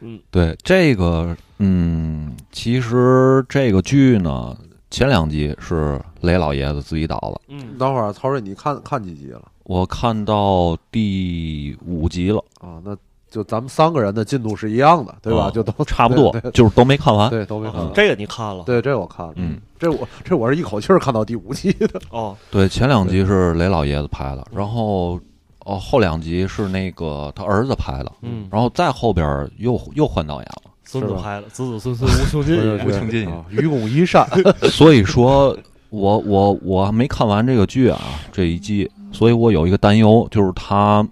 [0.00, 4.56] 嗯，对这个，嗯，其实这个剧呢，
[4.90, 9.42] 前两集是雷老爷子自己导的，嗯，等会儿曹睿，你看看几集了？
[9.64, 12.80] 我看到第五集了，啊？
[12.84, 12.96] 那
[13.34, 15.46] 就咱们三个人的进度是一样的，对吧？
[15.46, 17.28] 啊就都 差不多对，就是都没看完。
[17.28, 17.92] 对都没看完。
[17.92, 18.62] 这个你看了？
[18.62, 19.32] 对，这我看了。
[19.34, 22.00] 嗯，这我这我是一口气儿看到第五集的。
[22.10, 25.18] 哦，对，前两集是雷老爷子拍的，然后
[25.64, 30.70] 哦后两集是那个他儿子拍的，嗯，然后再后边又又换导演了。
[30.84, 32.84] 孙子拍了，子子孙孙无穷尽对也。
[32.84, 34.24] 对情尽啊，愚公移山。
[34.70, 35.56] 所以说
[35.90, 41.04] 我我我还没看完这个剧啊这一季，所以我有一个担忧，就是他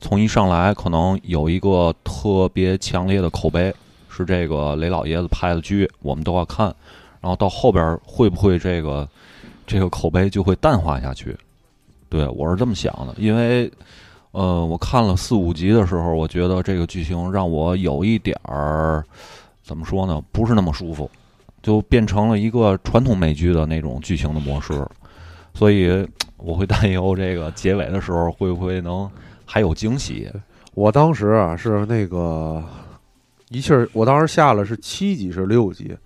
[0.00, 3.74] 从一上来可能有一个特别强烈的口碑，
[4.08, 6.66] 是这个雷老爷子拍的剧，我们都要看，
[7.20, 9.08] 然后到后边会不会这个
[9.66, 11.36] 这个口碑就会淡化下去？
[12.08, 13.70] 对我是这么想的，因为。
[14.36, 19.04] 呃，我看了四五集的时候，我觉得这个剧情让我有一点儿
[19.62, 21.08] 怎么说呢，不是那么舒服。
[21.62, 24.84] 就变成了一个传统美剧的那种剧情的模式，
[25.54, 26.04] 所以
[26.36, 29.08] 我会担忧这个结尾的时候会不会能
[29.44, 30.30] 还有惊喜。
[30.74, 32.62] 我当时啊是那个
[33.50, 35.96] 一气儿，我当时下了是七集是六集，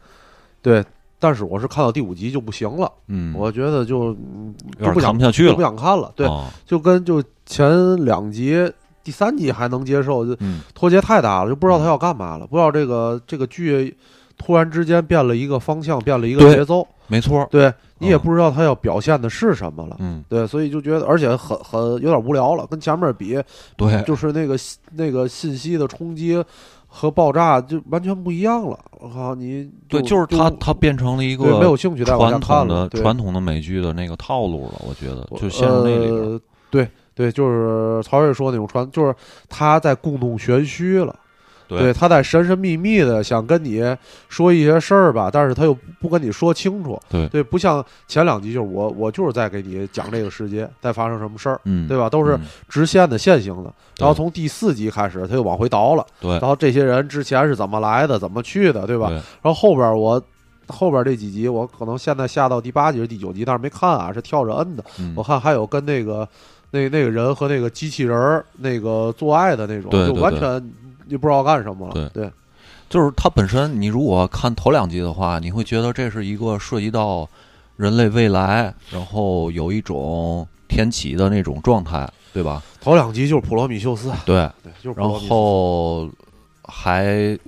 [0.61, 0.85] 对，
[1.19, 5.55] 但是我是看到第五集就不行了，嗯，我觉得就嗯有点就不想看不下去了。
[5.55, 5.63] 不。
[5.63, 6.45] 想看了，对，哦。
[6.67, 8.71] 就跟就前两集。
[9.05, 13.97] 第三集还能接受，就嗯，脱节太大了，就不知道他要干嘛了，不知道这个这个剧
[14.37, 17.47] 突然之间变了一个方向，变了一个节奏，没错。
[17.51, 23.37] 对你也嗯不知道他要表现的是什么了，嗯，对，所以就觉得，而且很很有点无聊了，跟前面比，
[23.77, 24.57] 对，就是那个
[24.93, 26.41] 那个信息的冲击
[26.87, 28.79] 和爆炸就完全不一样了。
[29.01, 34.81] 我靠，你对，就是它，它变成了一对个没有兴趣再往下传看了，统的传统的美剧的那个套路了。
[34.87, 36.15] 我觉得就陷入那里边。
[36.15, 36.41] 呃
[36.71, 39.15] 对对，就是曹睿说那种传，就是
[39.49, 41.19] 他在故弄玄虚了。
[41.69, 43.85] 对，他在神神秘秘的想跟你
[44.29, 46.99] 说一些事儿吧，但是他又不跟你说清楚。
[47.09, 52.09] 对对，不像前两集，就是我我就是在给你讲这个世界在发生什么事儿，嗯，对吧？
[52.09, 53.73] 都是嗯直线的线性的。
[53.95, 56.07] 对然后从第四集开始，他又往回倒了。
[56.21, 59.09] 对然后这些人之前是怎么来的，怎么去的，对吧？
[59.09, 60.23] 对然后后边我
[60.69, 64.85] 后边这几集，我可能现在下到第八集、第九集，但是没看啊，是跳着摁的。
[64.99, 66.27] 嗯我看还有跟那个
[66.71, 70.73] 那那个人和那个机器人儿那个做爱的那种，就对对对完全
[71.09, 71.95] 你不知道干什么了。
[71.95, 72.31] 对对
[72.89, 77.29] 就是它本身，你如果看头两集的话，你会觉得这是一个涉及到
[77.77, 82.63] 人类未来，然后有一种天启的那种状态，对吧？
[82.81, 86.09] 头两集就是普罗米修斯，对，对，就是然后
[86.65, 87.39] 还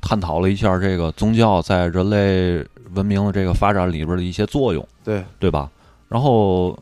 [0.00, 5.70] 探讨了一下这个宗教在人类文明的这个发展里边的一些作用，对对吧？
[6.08, 6.76] 然后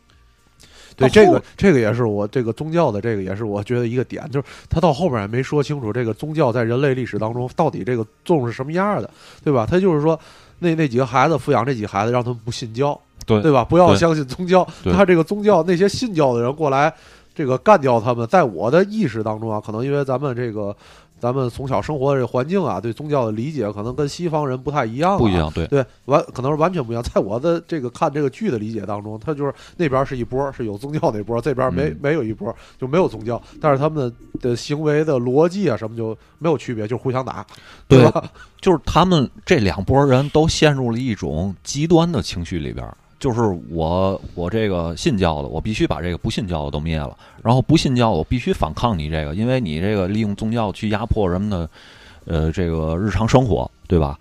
[0.99, 9.09] 对这个这个也是我这个宗教的这个也是我觉得一个点，就是他到后边也没说清楚这个宗教在人类历史当中到底这个作用是什么样的，
[9.43, 9.65] 对吧？
[9.65, 10.19] 他就是说
[10.59, 13.63] 那那几个孩子抚养这几个孩子，让他们不信教，对对吧？
[13.63, 16.93] 不要相信宗教，他这个宗教那些信教的人过来。
[17.35, 20.75] 这个干掉他们，在我的意识当中啊，可能因为咱们这个，
[21.19, 27.03] 咱们从小生活的这个环境啊，对宗教的理解可能跟西方人不太一样、啊，不一样，对对，完可能是完全不一样。
[27.03, 34.09] 在我的这个看这个剧的理解当中，他就是那边是一波是有宗教那波，这边没、嗯没有一波就没有宗教，但是他们
[34.41, 37.45] 的的行为的逻辑啊什么就没有区别，就是互相打，
[37.87, 38.23] 对吧？
[38.61, 42.95] 就是他们这两拨人都陷入了一种极端的情绪里边儿。
[43.19, 51.69] 就是我，我这个信教的，我必须把这个不信教的都灭了，然后不信教，我必须反抗你这个，因为你这个利用宗教去压迫人们的，
[52.25, 54.17] 呃，这个日常生活，对吧？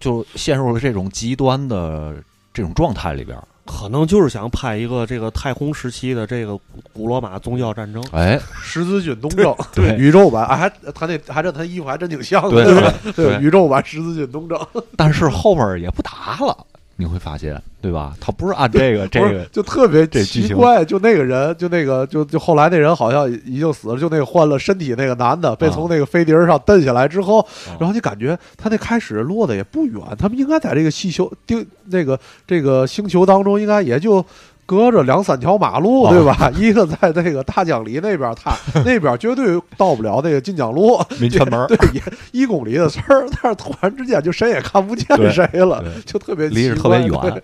[0.00, 2.14] 就陷入了这种极端的
[2.54, 3.44] 这种状态里边儿。
[3.66, 6.58] 可能就是想拍一个这个太空时期的这个
[6.92, 8.02] 古罗马宗教战争。
[8.10, 14.58] 哎，十字军东征，对 宇宙版，啊还他那还这他衣服还真挺像的，对对吧 对对宇宙版十字军东征，
[14.96, 16.56] 但是后面也不打了，
[16.96, 18.14] 你会发现，对吧？
[18.20, 34.24] 他不是按这个这个，就特别这奇怪，就那个人，就那个，就就后来那人好像已经死了，就那个换了身体那个男的，被啊从那个飞碟上蹬下来之后，啊然后你感觉他那开始落的也不远，他们应该在这个气球定那个这个星球当中，应该也就。
[34.66, 36.48] 隔着两三条马路，啊对吧？
[36.56, 38.52] 一个在那个大江里那边，他
[38.86, 47.42] 那边绝对到不了那个晋江路，民权门对，也一公里的事儿，但是突然之间就谁也看不见谁了，就特别离着特别远对。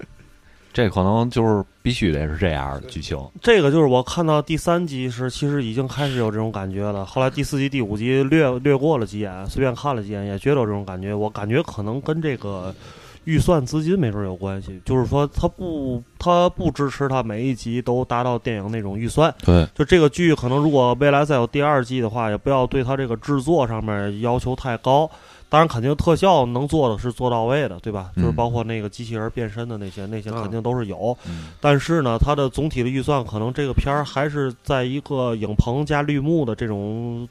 [0.76, 3.18] 这可能就是必须得是这样的剧情。
[3.40, 7.02] 这个就是我看到第三集时，其实已经开始有这种感觉了。
[7.06, 11.14] 后来第四集、第五集略略过了几眼，随便看了几眼，也觉得有这种感觉。
[11.14, 12.74] 我感觉可能跟这个
[13.24, 19.34] 预算资金没准有关系，就是说他不他不支持他每一集都达到电影那种预算。
[19.46, 25.10] 对，就这个剧，可能如果未来再有第二季的话，也不要对它这个制作上面要求太高。
[25.48, 28.10] 当然，肯定特效能做的是做到位的，对吧？
[28.16, 31.16] 嗯就是包括那个机器人变身的那些，那些肯定都是有。
[31.28, 37.28] 嗯但是呢，它的总体的预算可能这个片儿还是在一个影棚加绿幕的这种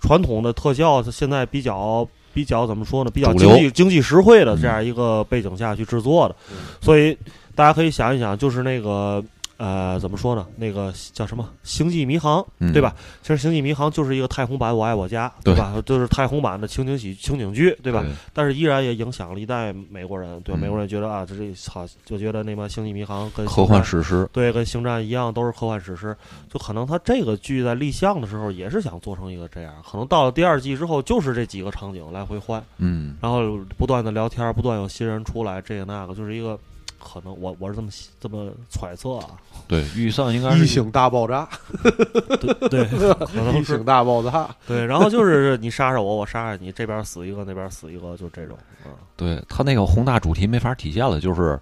[0.00, 3.10] 传统的特效，现在比较比较怎么说呢？
[3.10, 7.16] 比较经济经济实惠的嗯这样一个背景下去制作的，嗯所以
[7.54, 9.22] 大家可以想一想，就是那个。
[9.60, 10.46] 呃，怎么说呢？
[10.56, 12.96] 那个叫什么《星际迷航》，嗯对吧？
[13.20, 15.74] 其实《星际迷航》就是一个太空版《我爱我家》，对吧？
[15.84, 18.00] 就是太空版的情景喜情景剧，对吧？
[18.00, 26.16] 对但是依然也影响了一代美国人，对美国人觉得啊，这这操，就觉得那么《星际迷航》跟科幻史诗，对，跟星战一样，都是科幻史诗。
[26.50, 29.74] 就可能他这个剧在立项的时候，也是想做成一个这样。
[29.86, 36.58] 可能到了第二季之后，就是这几个场景来回换，嗯，然后不断的聊天，不断有新人出来，这个那个，就是一个
[37.02, 37.88] 可能我我是这么
[38.20, 39.30] 这么揣测啊。
[39.66, 41.48] 对，预算应该是异星大爆炸，
[41.82, 42.84] 对对，
[43.26, 44.84] 可能是大爆炸，对。
[44.84, 48.56] 然后就是你杀杀我，我杀杀你，这边死一个，那边死一个，就这种。
[48.84, 51.58] 嗯，对他那个宏大主题没法体现了，就是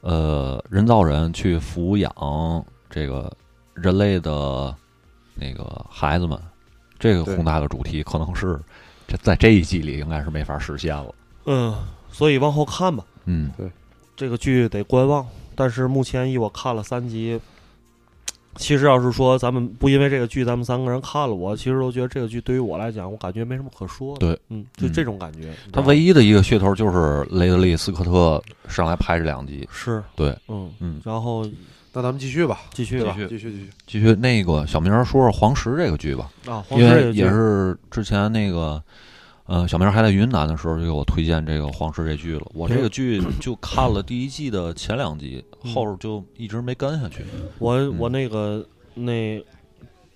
[0.00, 3.30] 呃，人造人去抚养这个
[3.74, 4.74] 人类的
[5.34, 6.38] 那个孩子们，
[6.98, 8.58] 这个对宏大的主题可能是
[9.08, 11.14] 这在这一季里应该是没法实现了。
[11.46, 11.74] 嗯，
[12.10, 13.04] 所以往后看吧。
[13.24, 13.50] 嗯，
[14.16, 17.38] 这个剧得观望，但是目前以我看了三集，
[18.56, 24.20] 其实要是说咱们不因为这个剧咱们三个人看了，我其实都觉得这个剧对于我来讲，我感觉没什么可说的。
[24.20, 25.52] 对，嗯，就嗯这种感觉。
[25.70, 29.68] 他唯一的一个噱头就是雷德利·斯科特上来拍这两集。
[29.70, 31.44] 是对，嗯嗯，然后
[31.92, 33.70] 那咱们继续吧，继续吧继续继续继续。
[33.86, 38.82] 继续那个小明儿说说黄石这个剧吧，啊，黄因为也石这个剧是之前那个，
[39.46, 42.44] 呃，小明还在云南的时候就给我推荐这个黄石这剧了。
[42.52, 47.24] 我这个剧就看了第一季的前两集，嗯后就一直没跟下去。
[47.58, 49.40] 我嗯我那个那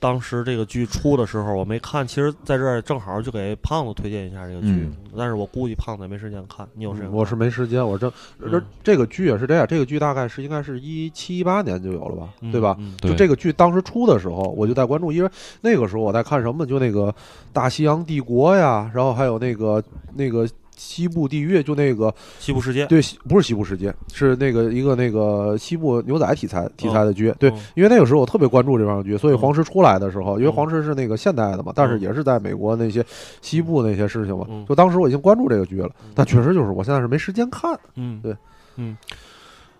[0.00, 7.16] 当时这个剧出的时候我没看，其实在这儿正好就给胖子推荐一下这个剧，嗯但是我估计胖子也没时间看，你有时间看？
[7.16, 8.10] 我是没时间，我这
[8.40, 12.74] 这嗯这个剧也是这样，这个剧大概是应该是一七一八年就有了吧，嗯对吧？
[12.80, 17.14] 嗯就这个剧当时出的时候，我就在关注，因为那个时候我在看什么，就那个
[17.52, 19.82] 大西洋帝国呀，然后还有那个
[20.14, 20.48] 那个
[20.80, 27.30] 西部地狱，就那个西部世界，对，不是西部世界，是那个一个那个西部牛仔题材题材的剧。
[27.38, 33.04] 对嗯，因为那个时候我特别关注这帮剧，所以嗯黄石出来的时候，因为嗯黄石是那个现代的嘛，但是嗯也是在美国那些
[33.42, 37.78] 西部那些事情嘛嗯，就当时我已经关注这个剧了嗯，但确实就是我现在是没时间看。
[37.96, 38.34] 嗯，对，
[38.76, 38.96] 嗯，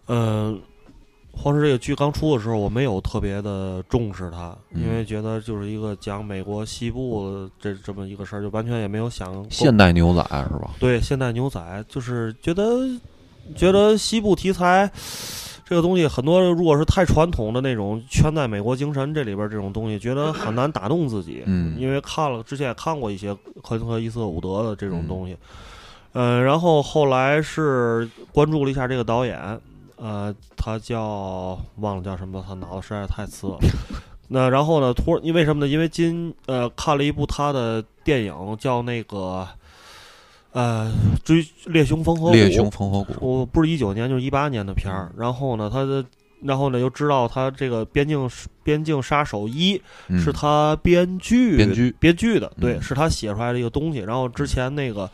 [0.05, 0.55] 呃，
[1.33, 10.71] 黄石这个剧刚出的时候，我没有特别的重视它，嗯因为觉得就是一个讲美国西部这这么一个事儿，就完全也没有想现代牛仔是吧？
[10.79, 12.81] 对现代牛仔，就是觉得
[13.57, 14.91] 觉得西部题材。
[15.65, 21.45] 这个东西很多，如果是太传统的那种圈在美国精神这里边这种东西，觉得很难打动自己。
[21.47, 25.37] 嗯因为看了之前也看过一些科林和伊瑟伍德的这种东西，
[26.15, 29.39] 嗯，然后后来是关注了一下这个导演，
[30.01, 33.59] 呃，他叫忘了叫什么，他脑子实在是太次了。
[34.33, 35.71] 那然后呢，突然因为什么呢？
[35.71, 39.47] 因为今呃看了一部他的电影，叫那个
[40.53, 40.93] 呃
[41.25, 45.13] 追猎熊风和猎熊烽火谷，我不是一九年就是一八年的片儿。
[45.17, 46.05] 然后呢，他的
[46.43, 48.31] 然后呢又知道他这个边境
[48.63, 53.99] 边境杀手一嗯是他编剧编剧编剧的，对，嗯是他写出来的一个东西。
[53.99, 55.11] 然后之前那个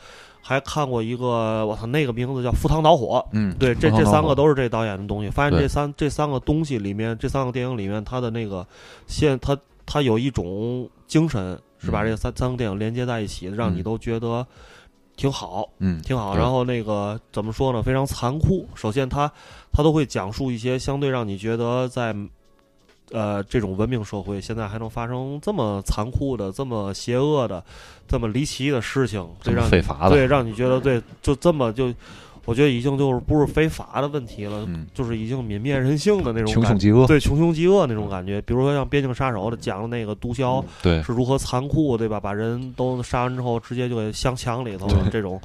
[0.49, 3.19] 还看过一个，我操，那个名字叫《赴汤蹈火》。
[3.33, 5.29] 嗯，对，这这三个都是这导演的东西。
[5.29, 8.65] 发现这三这三个东西里面，这三个电影里面，他的那个
[9.09, 14.47] 现他他有一种精神，是把嗯这三三个电影连接在一起，让你嗯都觉得
[15.17, 16.37] 挺好，嗯，挺好。
[16.37, 17.83] 然后那个怎么说呢？
[17.83, 18.69] 非常残酷。
[18.77, 19.29] 首先他，
[19.73, 22.15] 他都会讲述一些相对让你觉得在
[23.13, 27.63] 呃这种文明社会，现在还能发生这么残酷的、这么邪恶的、
[28.09, 31.93] 这么离奇的事情，这让你非法的，对让你觉得对，就这么就，
[32.45, 36.55] 我觉得已经就是不是非法的问题了，嗯，就是已经泯灭人性的那种感觉。
[36.55, 42.21] 穷凶极恶，对穷凶极恶那种感觉，比如说像《边境杀手》的讲的那个毒枭，对，是如何残酷，对吧？
[42.21, 45.41] 把人都杀完之后，直接就给镶墙里头了，这种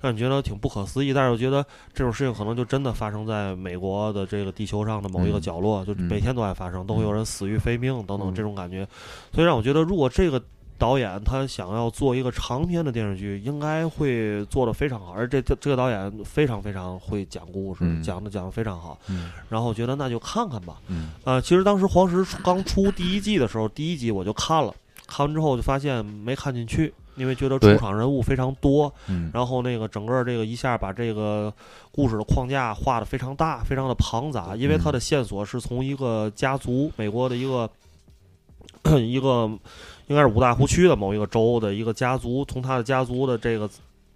[0.00, 1.12] 让你觉得挺不可思议。
[1.12, 8.86] 但是我觉得这种事情可能就真的发生在美国的这个地球上的某一个嗯角落，就嗯每天都在发生，都会有人死于非命等等嗯这种感觉。
[9.32, 10.42] 所以让我觉得，如果这个
[10.78, 15.12] 导演他想要做一个长篇的电视剧，应该会做得非常好。
[15.12, 18.98] 而这这这个导演非常非常会讲故事，嗯讲的讲的非常好。
[19.08, 20.76] 嗯然后我觉得那就看看吧。
[20.88, 24.74] 嗯呃，其实当时黄石出刚出第一季的时候，第一集我就看了，
[25.06, 31.52] 看完之后就发现没看进去，因为觉得出场人物非常多，嗯，然后那个整个这个一下把这个
[31.90, 37.68] 故事的框架画的非常大，非常的庞杂，因为它的线索是从一个家族，美国的一个
[39.00, 39.50] 一个
[40.06, 43.68] 应该是五大湖区的某一个州的一个家族，从他的家族的这个。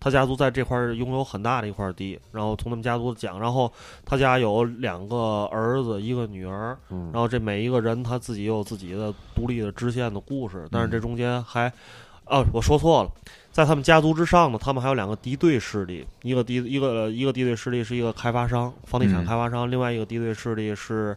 [0.03, 3.71] 他家族在这块拥有很大的一块地，然后从他们家族讲，然后
[4.03, 11.71] 他家有两个儿子，一个女儿，嗯然后这每一个人他自己有自己的独立的支线的故事，但是这中间还，
[12.31, 13.11] 哦，我说错了，
[13.53, 21.17] 在他们家族之上呢，他们还有两个敌对势力，一个敌一个一个敌对势力是一个开发商，房地产嗯开发商，另外一个敌对势力是，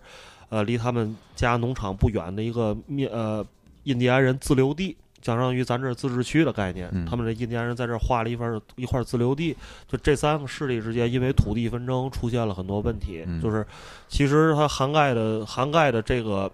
[0.50, 3.46] 呃，离他们家农场不远的一个面呃
[3.84, 4.98] 印第安人自留地。
[5.22, 9.56] 相当于咱这儿自治区的概念，嗯他们这印第安人在这儿划了一份一块自留地，
[9.88, 13.66] 就这三个势力之间因为土地纷争出现了很多问题，嗯就是
[14.10, 16.52] 其实它涵盖的涵盖的这个，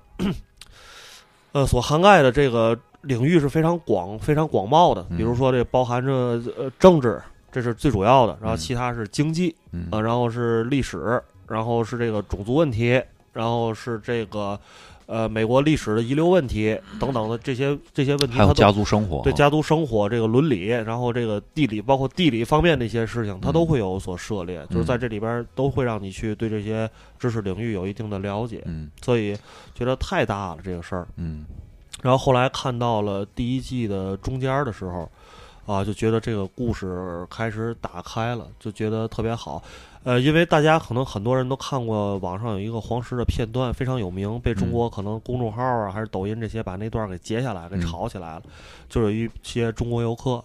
[1.53, 5.05] 呃，所涵盖的这个领域是非常广、非常广袤的。
[5.09, 5.17] 嗯。
[5.17, 9.87] 比如说，这包含着呃政治，这是最主要的，然后嗯其他是经济，嗯。
[9.91, 13.01] 呃，然后是历史，然后是这个种族问题，
[13.33, 14.59] 然后是这个
[15.05, 28.91] 呃美国历史的遗留问题等等的这些这些问题，还有家族生活，对家族生活这个伦理，然后这个地理，包括地理方面的一些事情，它嗯都会有所涉猎，就是在这里边都会让你去对这些知识领域有一定的了解，嗯。
[29.01, 29.35] 所以
[29.73, 31.07] 觉得太大了这个事儿。
[31.15, 31.45] 嗯
[32.01, 35.09] 然后后来看到了第一季的中间的时候，
[35.65, 39.61] 啊，就觉得这个故事开始打开了，就觉得特别好。
[40.05, 48.43] 呃，因为大家可能很多人都看过网上有一个黄石的片段，非常有名，被中国可能公众号啊还是抖音这些把那段给截下来，给嗯炒起来了。
[48.87, 50.41] 就有一些中国游客，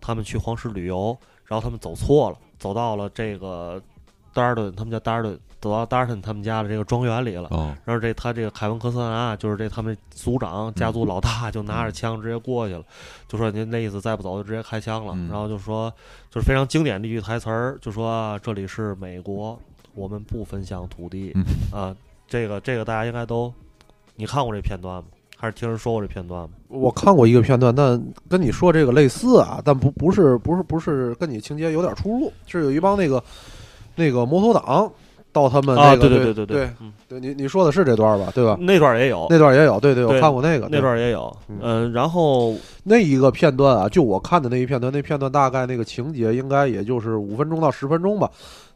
[0.00, 3.80] 他们去黄石旅游，然后他们走错了，走到了这个
[4.34, 7.48] 达尔顿，他们叫达尔顿，走到达尔顿他们家的这个庄园里了。
[7.50, 12.82] 哦然后这他这个凯文科斯纳啊，就是这他们族长家族老大，就拿着枪直接过去了，
[13.28, 15.12] 就说您那意思再不走就直接开枪了。
[15.16, 15.92] 嗯然后就说
[16.30, 19.58] 就是非常经典的一句台词儿，就说啊这里是美国，
[19.94, 21.44] 我们不分享土地嗯
[21.78, 21.96] 啊。
[22.28, 23.52] 这个这个大家应该都
[24.16, 25.04] 你看过这片段吗？
[25.38, 26.56] 还是听人说过这片段吗？
[26.66, 33.22] 我看过一个片段，但跟你说这个类似啊，但不不是不是不是跟你情节有点出入，是有一帮那个
[33.94, 34.90] 那个摩托党
[35.36, 38.32] 到他们啊，那个对对对对，嗯，对你你说的是这段吧？
[38.34, 38.56] 对吧？
[38.58, 48.30] 那段也有，那段也有，对对，我看过那个那段也有，嗯嗯，然后那一个片段啊，就我看的那一片段，那片段大概那个情节应该也就是五分钟到十分钟吧，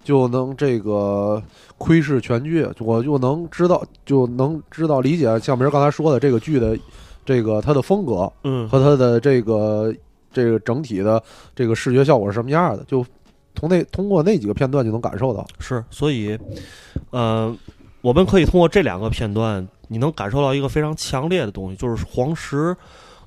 [0.05, 1.43] 就能这个
[1.79, 6.77] 窥视全剧，我就能知道就能知道理解像明儿刚才说的这个剧的
[7.25, 9.95] 这个它的风格嗯和它的这个
[10.31, 11.23] 这个整体的
[11.57, 13.05] 这个视觉效果是什么样的，就
[13.55, 15.47] 从那通过那几个片段就能感受到。
[15.59, 16.39] 是，所以，
[17.11, 17.55] 呃，
[18.01, 22.77] 我们可以通过这两个片段，你能感受到一个非常强烈的东西，就是黄石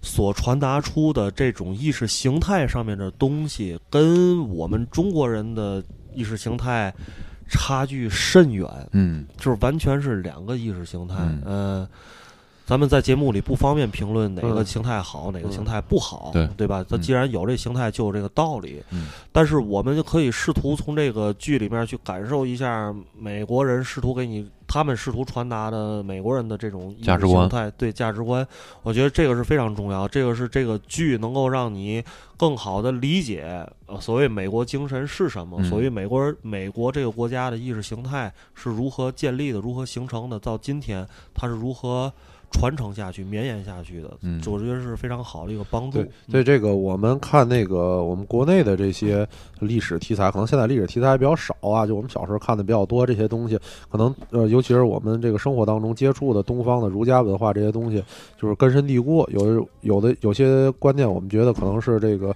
[0.01, 5.83] 所传达出的这种意识形态上面的东西，跟我们中国人的
[6.13, 6.93] 意识形态
[7.49, 11.15] 差距甚远，嗯就是完全是两个意识形态。
[11.19, 11.89] 嗯呃
[12.65, 16.83] 咱们在节目里不方便评论哪个嗯形态好，哪个形态不好，对对吧？
[16.87, 18.81] 它嗯既然有这形态，就有这个道理。
[18.91, 28.47] 嗯但是我们就可以试图从这个剧里面去感受一下美国人试图给你，他们试图传达的美国人的这种意识价值观形态，对价值观，
[28.81, 30.07] 我觉得这个是非常重要。
[30.07, 32.01] 这个是这个剧能够让你
[32.37, 42.13] 更好的理解，呃，所谓美国精神是什么，嗯所谓美国人美国这个国家的意识形态是如何建立的，如何形成的，到今天它是如何。
[42.53, 46.09] 传承下去、绵延下去的，嗯我觉得是非常好的一个帮助对。
[46.29, 49.27] 所以这个我们看那个我们国内的这些
[49.59, 53.59] 历史题材，可能现在历史题材比较少啊，就我们小时候看的比较多这些东西，
[53.91, 58.01] 可能呃，尤其是我们这个生活当中接触的东方的儒家文化这些东西，
[58.39, 62.33] 就是根深蒂固，有有的有些观念，我们觉得可能是这个。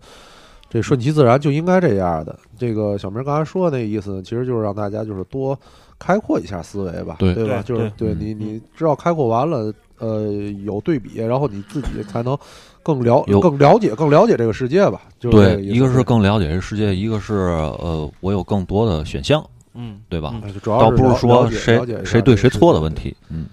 [0.70, 2.38] 这顺其自然就应该这样的。
[2.58, 5.58] 这个小明刚才说的那意思，其实就是让大家就是多
[6.00, 7.62] 开阔一下思维吧，对吧？
[7.66, 10.32] 就是对嗯你你知道开阔完了，呃，
[10.64, 12.38] 有对比，然后你自己才能
[12.84, 15.02] 更了有更了解更了解这个世界吧。
[15.20, 19.43] 就是对，一个是更了解这世界，一个是呃，我有更多的选项，
[19.74, 20.32] 嗯，对吧？
[20.36, 22.93] 嗯哎就主要倒不是说谁谁对谁错的问。
[22.93, 23.48] 题，嗯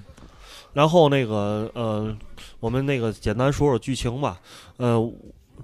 [0.74, 2.14] 然后那个呃，
[2.58, 4.40] 我们那个简单说说剧情吧。
[4.76, 5.00] 呃，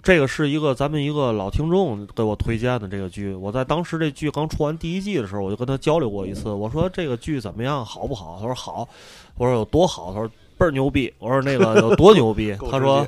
[0.03, 3.35] 这个是一个咱们一个老听众给我推荐的这个剧。
[3.35, 6.49] 我在当时这剧刚出完第一季的时候，我就跟他交流过一次。
[6.51, 8.39] 我说这个剧怎么样，好不好？
[8.41, 8.89] 他说好。
[9.37, 10.13] 我说有多好？
[10.13, 11.13] 他说倍儿牛逼。
[11.19, 12.57] 我说那个有多牛逼？
[12.71, 13.07] 他说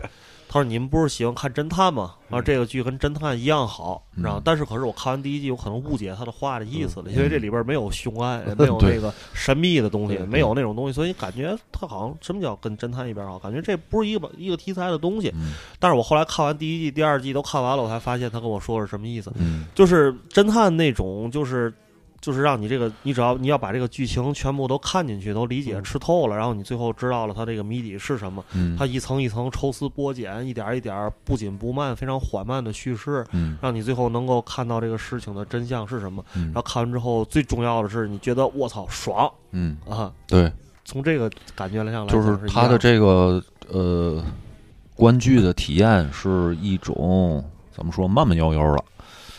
[0.52, 2.16] 他说你们不是喜欢看侦探吗？
[2.28, 13.38] 然后这个剧跟侦探一样好，嗯然后但是可是我看完第一季，我可能误解他的话的意思了，嗯因为这里边没有凶案，也没有那个神秘的东西，没有那种东西，所以感觉他好像什么叫跟侦探一边好？
[13.38, 15.32] 感觉这不是一个一个题材的东西。
[15.34, 21.72] 嗯但是我后来看完第一季、第二季都看完了，我才发现他跟我说是什么意思，嗯就是侦探那种，就是
[22.22, 25.82] 就是让你这个，你只要你要把这个剧情全部都看进去，都理解嗯。
[25.84, 28.42] 吃透了，然后你最后知道了它这个谜底是什么。
[28.54, 33.58] 嗯，它一层一层抽丝剥茧，一点儿一点儿不紧不慢，非常缓慢的叙事，嗯。
[33.60, 36.24] 让你最后能够看到这个事情的真相是什么。
[36.34, 36.44] 嗯。
[36.46, 39.28] 然后看完之后，最重要的是你觉得我操爽。
[39.50, 40.10] 嗯，啊！
[40.28, 40.50] 对，
[40.84, 44.24] 从这个感觉来讲来就是他的这个呃
[44.94, 48.84] 观剧的体验是一种怎么说慢慢悠悠的，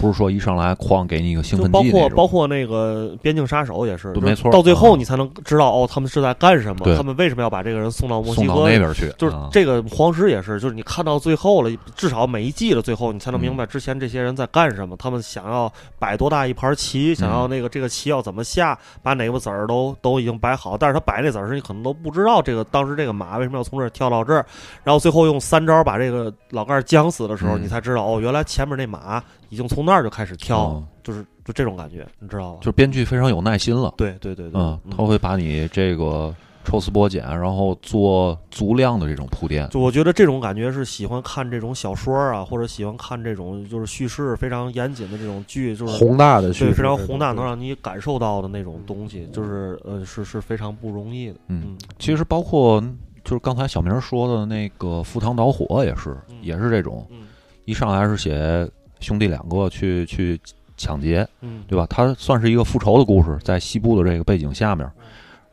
[0.04, 1.82] 不是说一上来哐给你一个兴奋剂包。
[1.98, 4.52] 括包括那个边境杀手也是，没错。
[4.52, 9.48] 到最后啊你才能知道哦，他们是在干什么，他们为什么要把这个人送到墨西哥那边去，就是啊。
[9.50, 13.44] 这个黄石也是，就是你看到最后了，至少每一季的最后，你才能嗯。
[13.44, 17.32] 明白之前这些人在干什么，他们想要摆多大一盘棋，想嗯。
[17.32, 24.46] 要那个这个棋要怎么下，把哪个子儿都都已经摆好，但是他摆那子儿时，你可能都不知道这个当时这个马为什么要从这儿跳到这儿，
[24.84, 27.64] 然后最后用三招把这个老盖儿僵死的时候，嗯。
[27.64, 32.60] 你才知道哦，原来前面那马已经从那儿就开始跳，哦就是就这种感觉，你知道吧？
[32.62, 36.34] 就是编剧非常有耐心了，对对对对，嗯，他会把你这个
[36.64, 51.36] 抽丝剥茧，然后做足量的这种铺垫，就我觉得这种感觉是喜欢看这种小说啊，或者喜欢看这种就是叙事非常严谨的这种剧，就是宏大的叙对事，非常宏大，能让你感受到的那种东西，就是呃是是非常不容易的。
[51.50, 52.82] 嗯，其实包括
[53.26, 57.28] 就是刚才小明说的那个《赴汤蹈火》也是，嗯也是这种，嗯
[57.66, 58.70] 一上来是写
[59.04, 60.40] 兄弟两个去去
[60.78, 61.86] 抢劫，嗯，对吧？
[61.90, 64.90] 它算是一个复仇的故事，在西部的这个背景下面，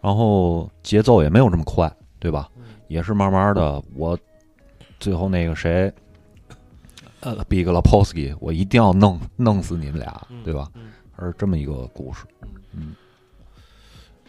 [0.00, 2.48] 然后节奏也没有这么快，对吧？
[2.56, 4.18] 嗯也是慢慢的，我
[4.98, 5.92] 最后那个谁，
[7.20, 10.68] 呃，Big Lapowski，我一定要弄弄死你们俩，嗯对吧？
[10.74, 12.24] 嗯而这么一个故事，
[12.72, 12.94] 嗯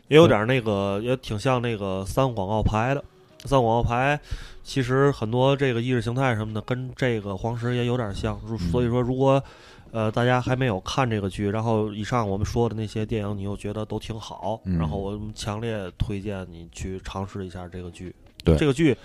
[0.10, 3.04] 也有点那个，也挺像那个三广告牌的。
[3.46, 4.20] 三广告牌
[4.64, 8.40] 其实很多这个意识形态什么的，跟这个黄石也有点像。
[8.72, 9.44] 所以说，如果
[9.92, 18.16] 呃大家还没有看这个剧，然后以上我们说的那些电影，你又觉得都挺好，嗯然后我们强烈推荐你去尝试一下这个剧。
[18.44, 18.98] 对这个剧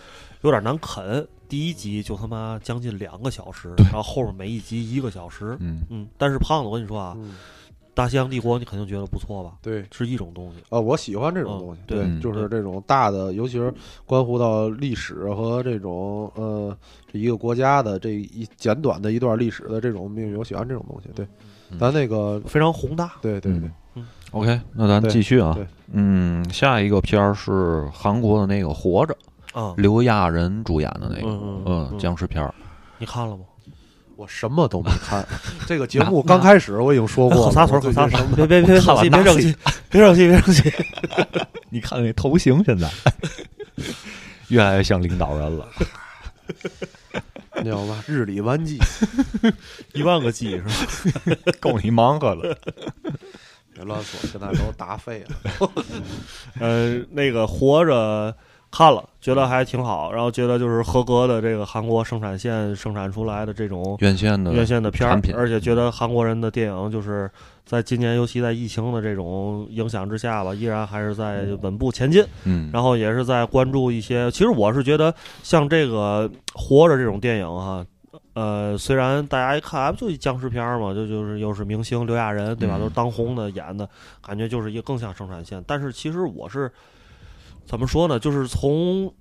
[0.42, 5.56] 有点难啃，第一集就他妈将近两个小时，然后后面每一集一个小时。
[5.60, 7.36] 嗯嗯，但是胖子，我跟你说啊，嗯
[7.96, 9.54] 大西洋帝国》你肯定觉得不错吧？
[9.62, 9.82] 对。
[9.90, 10.58] 是一种东西。
[10.68, 13.72] 啊，我喜欢这种嗯东西，对嗯就是这种大的，尤其是
[14.04, 16.76] 关乎到历史和这种呃
[17.10, 21.08] 这一个国家的这一简短的一段历史的这种命运，我喜欢这种东西。
[21.14, 21.26] 对，
[21.70, 23.12] 嗯咱那个，非常宏大。
[23.22, 25.56] 对对对，嗯 OK，那咱继续啊。
[25.90, 29.16] 嗯，下一个片儿是韩国的那个《活着》，
[29.58, 32.54] 啊，刘亚仁主演的那个，嗯嗯嗯，嗯僵尸片儿。
[32.98, 33.44] 你看了吗？
[34.16, 35.26] 我什么都没看。
[35.68, 38.20] 这个节目刚开始我已经说过撒腿，撒腿！
[38.34, 39.56] 别别 别生气，别生气，
[39.90, 40.72] 别生气，别生气。
[41.68, 42.90] 你看那头型，现在
[44.48, 45.68] 越来越像领导人了。
[47.58, 48.02] 你知道吧？
[48.06, 48.78] 日理万机，
[49.92, 51.52] 一万个鸡是吧？
[51.60, 52.56] 够你忙活了。
[53.74, 55.70] 别乱说，现在都打废了。
[56.58, 58.34] 呃，那个活着
[58.76, 67.30] 看了，觉得还挺好，然后觉得就是合格的这个韩国生产线生产出来的这种院线的院线的片儿，而且觉得韩国人的电影就是
[67.64, 72.22] 在今年，尤其在疫情的这种影响之下吧，依然还是在稳步前进。
[72.44, 74.30] 嗯，然后也是在关注一些。
[74.30, 77.82] 其实我是觉得，像这个《活着》这种电影哈，
[78.34, 83.88] 呃，虽然大家一看啊不就一僵尸片儿嘛，就就是又是明星刘亚仁对吧，嗯都是当红的演的，
[84.22, 85.64] 感觉就是一个更像生产线。
[85.66, 86.70] 但是其实我是
[87.66, 88.18] 怎么说呢？
[88.18, 89.12] 就是从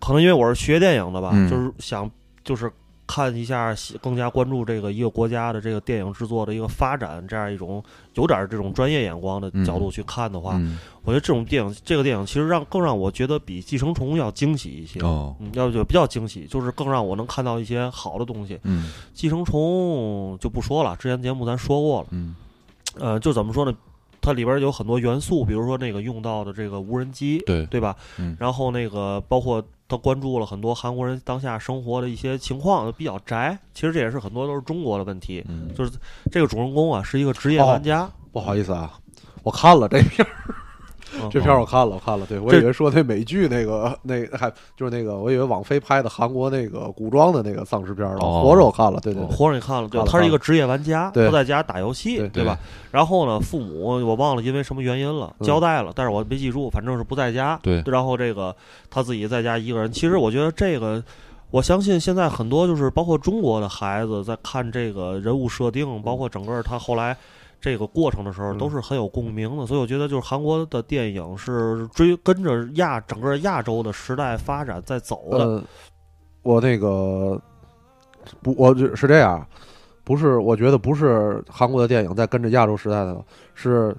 [0.00, 2.10] 可能因为我是学电影的吧，嗯就是想
[2.44, 2.70] 就是
[3.06, 7.82] 看一下，更加关注这个一个国家的这个电影制作的一个发展，这样一种
[8.14, 14.98] 有点这种专业眼光的角度去看的话，嗯我觉得这种电影，这个电影其实让更让我觉得比《寄生虫》要惊喜一些。
[15.00, 18.58] 哦嗯，要就比较惊喜，就是更让我能看到一些好的东西。
[18.64, 22.08] 嗯寄生虫就不说了，之前节目咱说过了。
[22.10, 22.34] 嗯
[22.98, 23.72] 呃，就怎么说呢？
[24.26, 27.94] 它里边有很多元素，比如说那个用到的这个无人机，对对吧？
[28.18, 33.56] 嗯然后那个包括他关注了很多韩国人当下生活的一些情况，比较宅。
[33.72, 35.44] 其实这也是很多都是中国的问题。
[35.48, 35.92] 嗯就是
[36.32, 38.10] 这个主人公啊，是一个职业玩家。
[38.32, 38.98] 不好意思啊，
[39.44, 40.54] 我看了这片儿，嗯
[41.30, 42.26] 这片儿我看了，我看了。
[42.26, 48.18] 对我以为说那美剧那个那还就是那个，我以为网飞拍的韩国那个古装的那个丧尸片儿了。
[48.20, 52.58] 哦活着我看了，对对对，活着你看了，对他是一个职业玩家，对他在家打游戏，对吧？
[52.90, 57.58] 然后呢，父母我忘了因为什么原因了，嗯交代了，但是我没记住，反正是不在家。
[57.62, 58.54] 对然后这个
[58.90, 61.02] 他自己在家一个人，其实我觉得这个。
[61.52, 67.16] 我相信现在很多就是包括中国的孩子在看这个人物设定，包括整个他后来
[67.60, 69.66] 这个过程的时候，嗯都是很有共鸣的。
[69.66, 75.38] 所以我觉得就是韩国的电影是追跟着亚整个亚洲的时代发展在走的。
[75.38, 75.64] 呃，
[76.42, 77.40] 我那个
[78.42, 79.46] 不，我就是这样，
[80.04, 83.96] 不是，我觉得不是韩国的电影在跟着亚洲时代的，是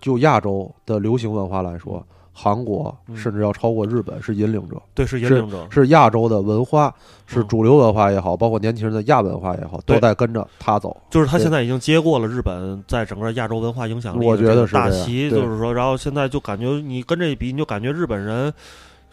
[0.00, 2.04] 就亚洲的流行文化来说，
[2.40, 3.16] 韩国嗯。
[3.16, 5.66] 甚至要超过日本，是引领者，对，是引领者。
[5.70, 6.94] 是亚洲的文化，
[7.26, 10.96] 是嗯主流文化也好，包括年轻人的亚文化也好，都在跟着他走。
[11.10, 18.52] 就是他现在已经接过了日本在整个亚洲文化影响力我觉得是大旗，就是说，然后现在就感觉你跟这一比，你就感觉日本人，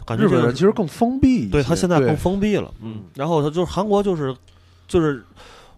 [0.06, 4.36] 感觉日本人其实更封闭一些，对他现在更封闭了，嗯，然后他就是韩国就是
[4.88, 5.24] 就是。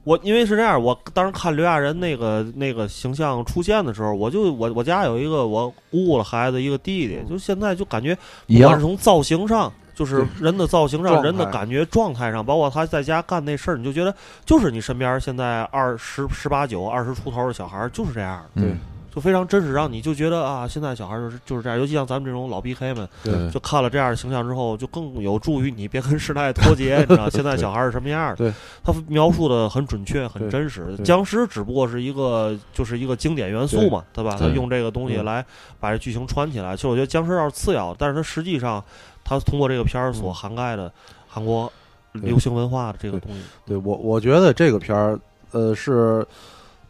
[0.08, 18.80] 我因为是这样，我当时看刘亚仁那个那个形象出现的时候，我就我我家有一个我姑姑的孩子，一个弟弟，就现在就感觉一样不管是从造型上，就是人的造型上，人的感觉状态上，包括他在家干那事儿，你就觉得就是你身边现在二十十八九、二十出头的小孩儿就是这样的，对嗯
[19.18, 28.36] 就非常真实，让你就觉得啊，现在小孩儿就是就是这样，尤其像咱们这种老 BK 们，对就看了这样的形象之后，就更有助于你别跟时代脱节，你知道 现在小孩儿是什么样的？
[28.36, 28.54] 对，
[28.84, 30.96] 他描述的很准确、很真实。
[31.04, 34.38] 僵尸只不过是一个就是一个经典元素嘛，对吧？
[34.40, 35.44] 他用这个东西嗯来
[35.80, 36.76] 把这剧情穿起来。
[36.76, 38.84] 其实我觉得僵尸要是次要，但是它实际上，
[39.24, 40.94] 它通过这个片儿所嗯涵盖的
[41.28, 41.74] 韩国
[42.12, 45.20] 流行文化的这个东西，对我，我觉得这个片儿，
[45.54, 46.24] 呃，是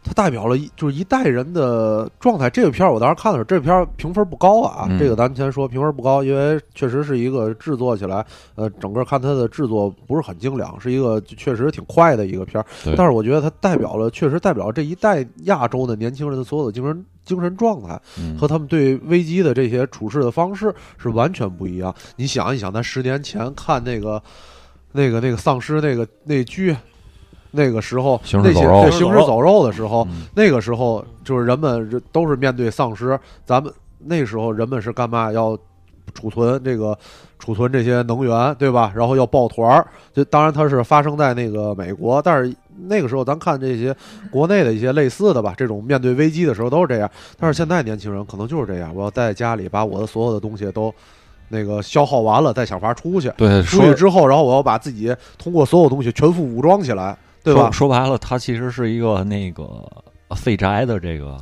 [0.02, 2.48] 它代表了一就是一代人的状态。
[2.48, 8.24] 这个片儿我当时看的时候，这个片儿评分不高啊，嗯这个咱先说评分不高，因为确实是一个制作起来，
[8.54, 12.66] 呃，整个看它的制作不是很精良，是一个确实挺快的一个片儿。
[12.96, 18.00] 但是我觉得它代表了，确实代表了这一代亚洲的年轻人的所有的精神精神状态。
[18.18, 21.92] 嗯和他们对危机的这些处事的方式是完全不一样。
[22.16, 24.22] 你想一想，咱十年前看那个、
[24.92, 26.76] 那个、那个丧尸那个那剧，
[27.50, 35.58] 那个时候那些行尸走肉对行尸走肉的时候，嗯那个时候就是人们都是面对丧尸，咱们那时候人们是干嘛要？
[36.14, 36.98] 储存这个
[37.38, 38.90] 储存这些能源，对吧？
[38.96, 42.52] 然后要抱团儿，就当然它是发生在那个美国，但是
[42.86, 43.94] 那个时候咱看这些
[44.30, 47.08] 国内的一些类似的吧，这种面对危机的时候都是这样。
[47.38, 50.92] 但是现在年轻人可能就是这样，我要待在家里，把我的所有的东西都
[51.50, 53.30] 那个消耗完了，再想法出去。
[53.36, 57.16] 对，出去之后，然后我要把自己通过所有东西全副武装起来，
[57.48, 57.72] 对吧说？
[57.72, 59.66] 说白了，他其实是一个那个
[60.36, 61.38] 废宅的这个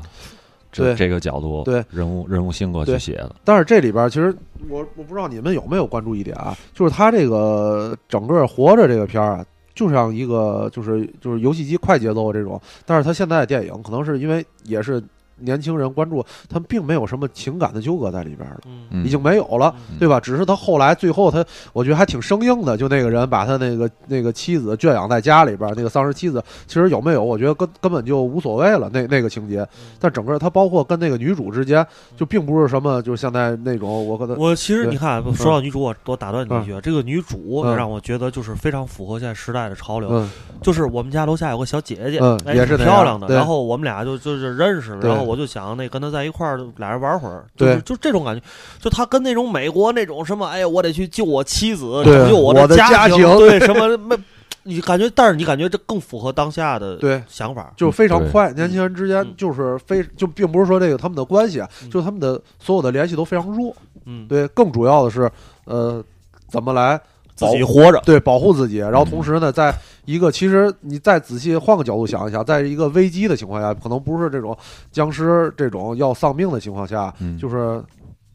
[0.70, 4.34] 这对这个角度，对人物人物性格去写的，但是这里边其实
[4.68, 9.44] 我我不知道你们有没有关注一点啊，就是他这个整个活着这个片儿啊，
[9.74, 15.02] 就像一个就是就是游戏机快节奏这种，但是他现在的电影可能是因为也是
[15.38, 18.60] 年轻人关注，他们并没有什么情感的纠葛在里边了。
[19.04, 20.18] 已经没有了，嗯对吧？
[20.18, 29.66] 只是他后来最后他，我觉得还挺生硬的，就那个人把他那个那个妻子圈养在家里边，那个丧尸妻子，其实有没有，我觉得根根本就无所谓了，那那个情节。
[30.00, 40.08] 但整个他包括跟那个女主之间，就并不是什么，就是现在那种我可能我其实你看，说到女主，我我打断你一句，这个女主嗯让我觉得就是非常符合现在时代的潮流。
[40.10, 40.30] 嗯
[40.62, 48.42] 就是我们家楼下有个小姐姐，也是挺漂亮的，然后我们俩就就是认识了，然后我就想那跟他在一块儿，俩人玩会儿，就是对就这种感觉，
[48.80, 54.16] 就他跟那种美国那种什么，哎呀，我得去救我妻子，拯救我的家家庭对什么没，
[54.62, 57.22] 你感觉，但是你感觉这更符合当下的对。
[57.28, 63.74] 想法，就非常快，年轻人之间嗯就是非就并不是说这个他们的关系啊，嗯就是他们的所有的联系都非常弱。
[64.04, 65.30] 嗯，对，更主要的是，
[65.64, 66.02] 呃，
[66.48, 67.00] 怎么来
[67.36, 69.72] 自己活着，对，保护自己，然后嗯同时呢，在
[70.06, 74.56] 一个其实你再仔细换个角度想一想，在一个危机的情况下，可能不是这种
[74.90, 77.80] 僵尸这种要丧命的情况下，嗯，就是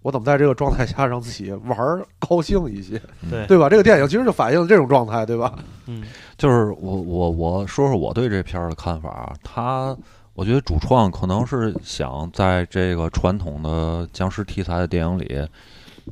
[0.03, 3.67] 我怎么在这个状态下让自己玩儿高兴一些，对对吧？
[3.69, 5.53] 这个电影其实就反映了这种状态，对吧？
[5.87, 6.03] 嗯
[6.37, 9.95] 就是我我我说说我对这片儿的看法啊，他
[10.33, 15.47] 我觉得主创可能是想在这个传统的僵尸题材的电影里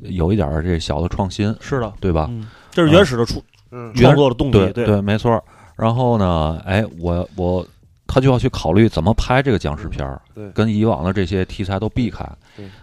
[0.02, 2.28] 有一点儿这小的创新，是的，对吧？
[2.30, 5.42] 嗯，这是原始的出嗯创作的动对力，对对，没错儿。
[5.76, 7.66] 然后呢，哎，我我
[8.06, 10.20] 他就要去考虑怎么拍这个僵尸片儿，
[10.52, 12.28] 跟以往的这些题材都避开，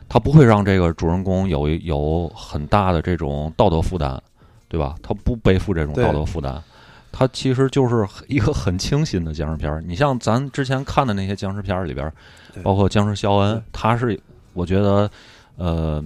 [0.10, 4.20] 他不会让这个主人公有有很大的这种道德负担，
[4.68, 4.96] 对吧？
[5.04, 6.62] 他不背负这种道德负担。
[7.12, 9.82] 他其实就是一个很清新的僵尸片儿。
[9.82, 12.14] 你像咱之前看的那些僵尸片儿里边儿，
[12.62, 14.20] 包括僵尸肖恩，他是
[14.54, 15.10] 我觉得，
[15.58, 16.04] 呃，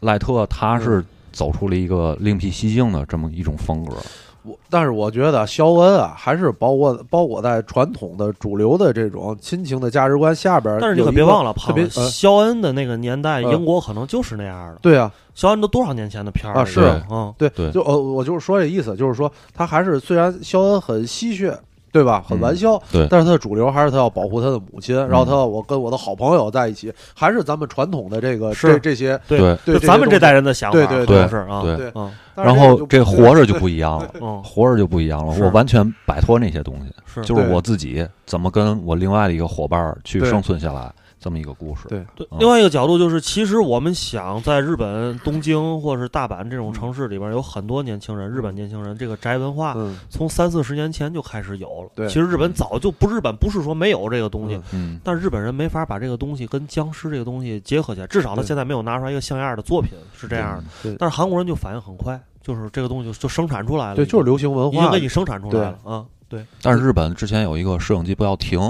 [0.00, 1.04] 赖特他是
[1.38, 3.94] 走出了一个另辟蹊径的这么一种风格。
[4.42, 10.80] 我但是我觉得肖恩啊，还是包裹包裹在传统的主流的这种亲情的价值观下边儿。
[10.80, 14.78] 但是你可别忘了，胖特别呃肖恩的那个年代，呃英国可能就是那样的。
[14.82, 21.54] 对啊，肖恩都多少年前的片儿了啊是嗯，对对就呃，我就是说这意思，就是说他还是虽然肖恩很戏谑，
[21.92, 22.24] 对吧？
[22.28, 23.06] 很玩笑，对。
[23.10, 29.56] 但是他的主流还是他要保护他的母亲，然后他要我跟我的好朋友在一起，还是咱们传统的这个这这些对。
[29.64, 31.76] 对咱们这代人的想法，对对可能是啊，对。
[31.76, 31.92] 对。
[31.94, 32.10] 嗯。
[32.34, 35.34] 然后这活着就不一样了， 嗯，活着就不一样了。
[35.40, 37.20] 我完全摆脱那些东西，是。
[37.22, 41.88] 就是我自己怎么跟我另外的一个伙伴去生存下来，这么一个故事。
[41.88, 42.04] 对。
[42.14, 42.38] 对，嗯。
[42.38, 49.98] 另外一个角度就是，其实我们想在日本东京或者是大阪这种城市里边，有很多年轻人，日本年轻人，这个宅文化嗯。
[50.08, 51.90] 从三四十年前就开始有了。
[51.94, 52.08] 对。
[52.08, 54.62] 其实日本早就不日本不是说没有这个东西，嗯。
[54.72, 60.64] 嗯，但是日本人没法把这个东西跟僵尸这个东西结合起来，至少他现在没有拿出来一个像样的作品，是这样的。
[60.82, 60.96] 对。
[60.98, 64.78] 但是韩国人就反应很快，就是这个东西就就生产出来了，对，就是流行文化。
[64.78, 66.04] 已经给，你生产出来了啊。
[66.28, 68.60] 对，但是日本之前有一个摄影机不要停，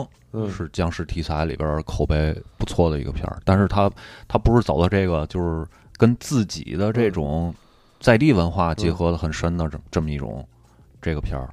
[0.47, 3.91] 嗯是僵尸题材里边儿口碑不错的一个片儿，但是他
[4.27, 5.67] 他不是走的这个，就是
[5.97, 7.55] 跟自己的这种
[8.01, 10.47] 在地文化结合的很深的这这么一种
[11.03, 11.49] 这个片儿，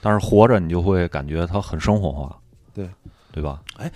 [0.00, 2.36] 但是活着你就会感觉它很生活化，
[2.74, 2.88] 对
[3.32, 3.60] 对吧？
[3.76, 3.90] 哎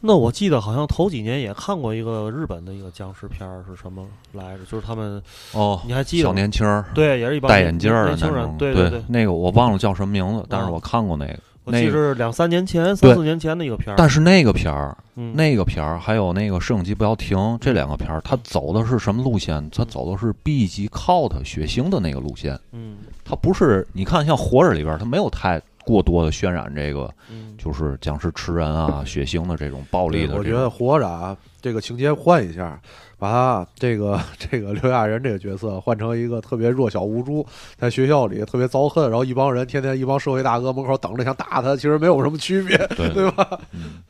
[0.00, 4.64] 那我记得好像头几年也看过一个日本的一个僵尸片儿，是什么来着？
[4.64, 5.20] 就是他们，
[5.52, 6.32] 哦，你还记得小？
[6.32, 13.96] 年轻儿对，也是一帮戴眼镜儿的年轻人那种，，对对，那个我忘了叫什么名字，但是啊我看过那个，我记得那是两三年前、三四年前的一个片儿。
[13.98, 14.96] 但是那个片儿。
[15.18, 19.66] 嗯，那个片儿还有那个摄影机不要停这两个片儿，它走的是什么路线？
[19.70, 22.58] 它走的是 B 级 cult 血腥的那个路线。
[22.72, 30.34] 嗯它不是你看像《活着》里边儿，它没有太过多的渲染这个嗯，就是僵尸吃人啊、 血腥的这种暴力的。
[30.36, 32.78] 我觉得活着啊，这个情节换一下，
[33.18, 37.46] 把他这个 这个刘亚仁这个角色换成一个特别弱小无助，
[37.78, 43.48] 在学校里特别遭恨，然后一帮人天天一帮社会大哥门口等着想打他，其实没有什么区别， 对对吧？
[43.72, 44.02] 嗯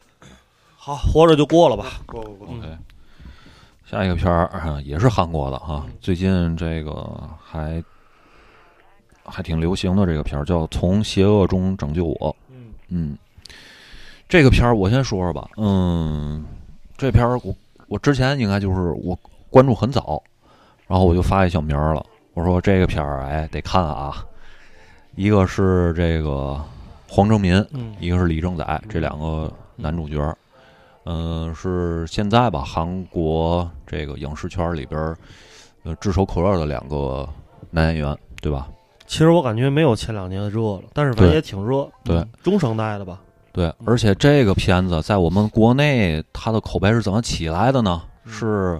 [0.78, 2.00] 好，活着就过了吧。
[2.06, 2.68] 不不不，嗯，OK。
[3.84, 6.92] 下一个片儿、啊也是韩国的哈，最近这个
[7.40, 7.82] 还
[9.28, 12.14] 还挺流行的这个片儿叫《从邪恶中拯救我》。
[12.50, 13.18] 嗯嗯，
[14.28, 15.48] 这个片儿我先说说吧。
[15.56, 16.44] 嗯，
[16.96, 17.54] 这片儿我
[17.88, 19.18] 我之前应该就是我
[19.50, 20.22] 关注很早，
[20.86, 22.04] 然后我就发一小名儿了，
[22.34, 24.24] 我说这个片儿哎得看啊。
[25.14, 26.62] 一个是这个
[27.08, 30.36] 黄正民，嗯一个是李正宰，这两个男主角儿。
[31.04, 35.16] 嗯，是现在吧，韩国这个影视圈里边儿，
[35.84, 37.26] 呃，炙手可热的两个
[37.70, 38.68] 男演员，对吧？
[39.06, 41.88] 其实我感觉没有前两年热了，但是反正也挺热。
[42.04, 43.20] 对嗯，中生代的吧。
[43.52, 48.02] 对，而且这个片子在我们国内它的口碑是怎么起来的呢？
[48.26, 48.78] 是，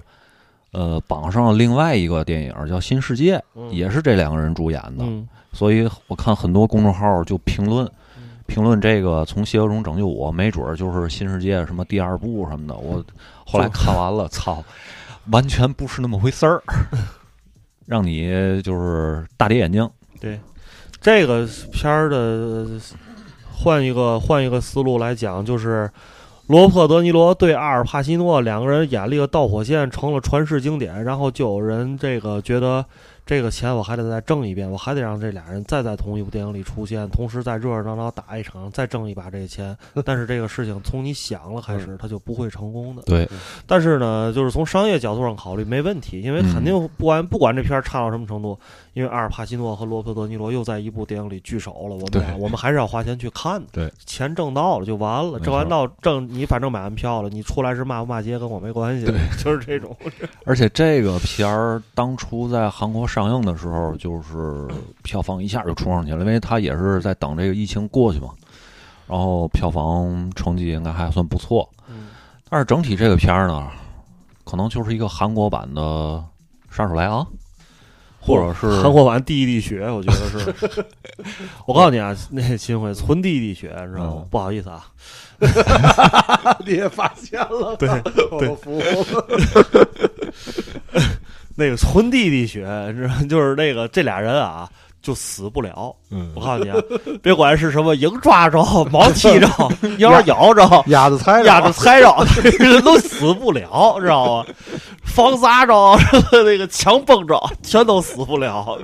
[0.71, 5.03] 呃，榜上了另外一个电影叫《新世界》，嗯也是这两个人主演的。
[5.03, 7.83] 嗯所以我看很多公众号就评论
[8.17, 12.75] 嗯评论这个从邪恶中拯救我，没准儿就是新世界什么第二部什么的。
[12.75, 13.03] 我
[13.43, 14.63] 后来看完了， 操，
[15.31, 16.61] 完全不是那么回事儿，
[17.87, 19.89] 让你就是大跌眼镜。
[20.19, 20.39] 对，
[20.99, 22.65] 这个片儿的
[23.51, 25.89] 换一个换一个思路来讲，就是
[26.47, 32.85] 罗伯特·德尼罗对阿尔帕西诺两个人演了一个导火线，成了传世经典，然后就有人这个觉得。
[33.27, 39.77] 这个钱我还得再挣一遍，我还得让这俩人再在同一部电影里出现，同时再热热闹闹打一场，再挣一把这个钱。
[40.05, 43.01] 但是这个事情从你想了开始，它就不会成功的。
[43.01, 43.27] 对，
[43.65, 48.57] 但是呢，就是从商业角度上考虑，没问题，因为肯定不管不管这片儿差到什么程度，
[48.97, 53.67] 因为阿尔帕西诺和罗伯特·德尼罗又在一部电影里聚首了，我们俩我们还是要花钱去看的。
[53.71, 59.95] 对，钱挣到了就完了，挣完到挣你反正买完票了，你出来是骂不骂街跟我没关系，对就是这种。
[60.45, 64.67] 而且这个片儿当初在韩国上映的时候，就是
[65.03, 68.29] 票房一下就冲上去了，因为它也是在等这个疫情过去嘛。
[69.05, 72.07] 然后票房成绩应该还算不错，嗯
[72.49, 73.67] 但是整体这个片儿呢，
[74.43, 75.81] 可能就是一个韩国版的
[76.75, 77.21] 《杀手莱昂》，
[78.27, 80.85] 或者是韩国版地地血，我觉得是。
[81.65, 84.13] 我告诉你啊，那秦桧纯 地地血，知道吗？
[84.17, 84.85] 嗯不好意思啊，
[86.65, 87.87] 你也发现了，对
[88.31, 89.87] 我服了。
[91.55, 94.69] 那个纯地地血，你知道就是那个这俩人啊，
[95.01, 95.93] 就死不了。
[96.11, 96.77] 嗯我告诉你啊，
[97.21, 99.47] 别管是什么鹰抓着、毛踢着、
[99.97, 102.13] 鸟咬着、鸭子踩压着踩着，
[102.59, 104.45] 人 都死不了，知道吗？
[105.03, 105.73] 房砸着，
[106.45, 108.77] 那个墙崩着，全都死不了。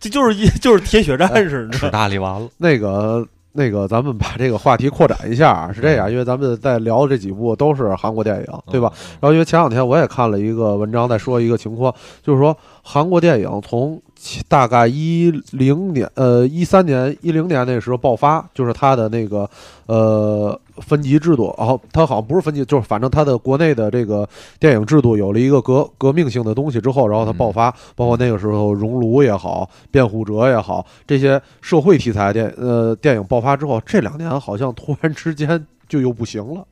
[0.00, 1.88] 这就是一就是铁血战士，吃？
[1.90, 2.48] 大力丸了。
[2.58, 8.90] 那个那个，咱们把这个话题扩展一下啊，是这样，因为咱们在聊的这几部都是韩国电影，对吧？
[9.20, 14.00] 然后因为前两天我也看了一个文章，在说一个情况，就是说韩国电影从
[14.48, 19.48] 大概一零年呃一三年一零年那时候爆发，就是它的那个
[19.86, 36.64] 呃分级制度，然后它好像不是分级，就是反正它的国内的这个电影制度有了一个革革命性的东西之后，然后它爆发，包括那个时候《熔炉》也好，《辩护者》也好，这些社会题材电呃电影爆发之后，这两年好像突然之间就又不行了。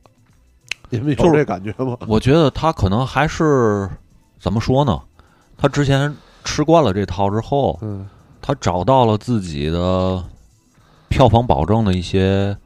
[0.89, 1.97] 你们有这感觉吗？
[2.07, 3.89] 我觉得他可能还是
[4.39, 4.99] 怎么说呢？
[5.57, 8.07] 他之前吃惯了这套之后，嗯
[8.41, 10.23] 他找到了自己的
[11.07, 12.57] 票房保证的一些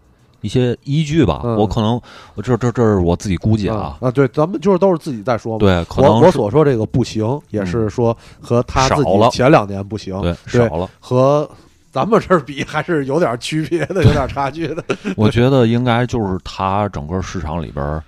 [0.45, 1.41] 一些依据吧。
[1.43, 1.99] 嗯我可能
[2.35, 5.59] 我这这这是我自己估计啊，啊，对，咱们就是都是自己在说嘛。
[5.59, 10.89] 对，可我我所说这个不行，也是说和他自己前两年不行，对对少了。
[10.99, 11.49] 和
[11.91, 14.83] 咱们这儿比还是有点区别的，有点差距的。
[15.17, 18.03] 我觉得应该就是他整个市场里边儿，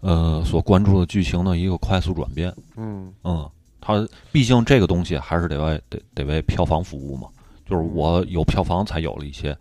[0.00, 2.52] 呃，所关注的剧情的一个快速转变。
[2.76, 3.46] 嗯嗯，
[3.80, 7.28] 他毕竟这个东西还是得为得得为票房服务嘛，
[7.68, 9.54] 就是我有票房才有了一些。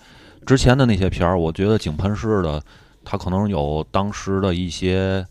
[0.48, 2.60] 之前的那些片儿，我觉得井喷式的，
[3.06, 5.24] 它可能有当时的一些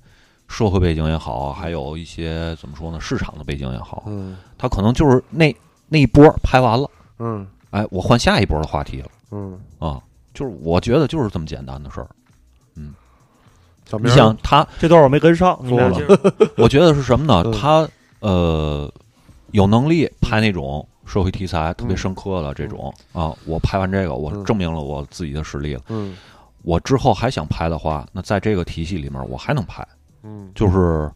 [0.47, 4.37] 社会背景也好，还有一些怎么说呢，市场的背景也好，嗯。
[4.59, 5.55] 它可能就是那
[5.89, 6.89] 那一波拍完了，
[7.19, 7.47] 嗯。
[7.71, 9.09] 哎，我换下一波的话题了。
[9.33, 10.01] 嗯，啊，
[10.33, 12.07] 就是我觉得就是这么简单的事儿。
[13.89, 15.57] 小明你想他，这段我没跟上，
[16.59, 17.43] 我觉得是什么呢？
[17.47, 17.53] 嗯？
[17.53, 17.89] 他
[18.19, 18.93] 呃
[19.53, 25.83] 有能力拍那种社会题材特别深刻的这种啊，我拍完这个，我嗯证明了我自己的实力了。
[25.89, 26.17] 嗯
[26.63, 29.87] 我之后还想拍的话，那在这个体系里面我还能拍，
[30.25, 31.09] 嗯就是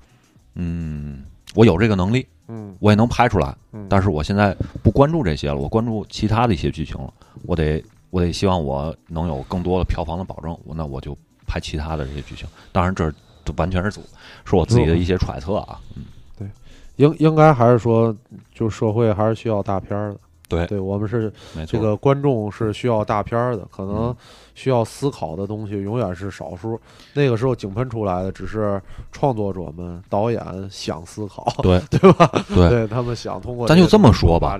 [0.54, 1.24] 嗯，
[1.56, 3.52] 我有这个能力，嗯我也能拍出来。
[3.72, 7.12] 嗯，但是我现在不关注这些了，我关注其他的一些剧情了。
[7.42, 11.18] 我得我得希望我能有更多的票房的保证，我那我就
[11.48, 12.46] 拍其他的这些剧情。
[12.70, 13.12] 当然，这
[13.44, 14.00] 这完全是
[14.44, 15.80] 是我自己的一些揣测啊。
[15.96, 16.04] 嗯
[16.38, 16.48] 对
[16.96, 18.14] 应应该还是说，
[18.60, 20.18] 就社会还是需要大片儿的。
[20.46, 21.32] 对对，我们是
[21.64, 24.16] 这个观众是需要大片儿的，可能嗯
[24.54, 26.78] 需要思考的东西永远是少数。
[27.14, 28.82] 那个时候井喷出来的只是
[29.12, 32.28] 创作者们、导演想思考，对对吧？
[32.48, 34.58] 对对他们想通过咱就这么说吧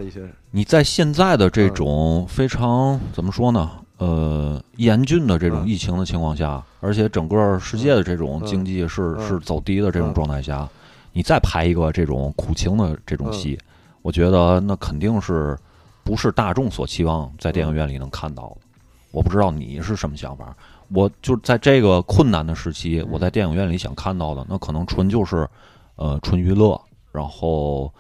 [0.53, 3.71] 你在现在的嗯这种非常、怎么说呢？
[3.99, 10.69] 呃，严峻的这种嗯疫情的情况下，而且整个世界的这种嗯经济是、嗯是走低的这种嗯状态下，
[11.13, 13.59] 你再拍一个这种苦情的这种嗯戏，
[14.03, 15.59] 我觉得那肯定是
[16.05, 18.57] 不是大众所期望在电影院里能看到的。
[19.11, 20.57] 我不知道你是什么想法，
[20.89, 25.49] 我就在这个困难的时期，我在电影院里想看到的，那可能纯就是
[25.97, 26.81] 呃纯娱乐，
[27.13, 27.93] 然后。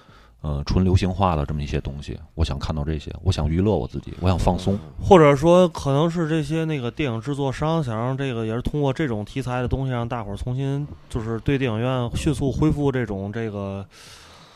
[0.42, 4.78] 呃，纯流行化的这么一些东西，我想看到这些，我想娱乐我自己，我想放松。
[4.98, 13.84] 或者说可能是这些那个电影制作商想让这个也是通过这种题材的东西，让大伙儿重新就是对电影院迅速恢复这种这个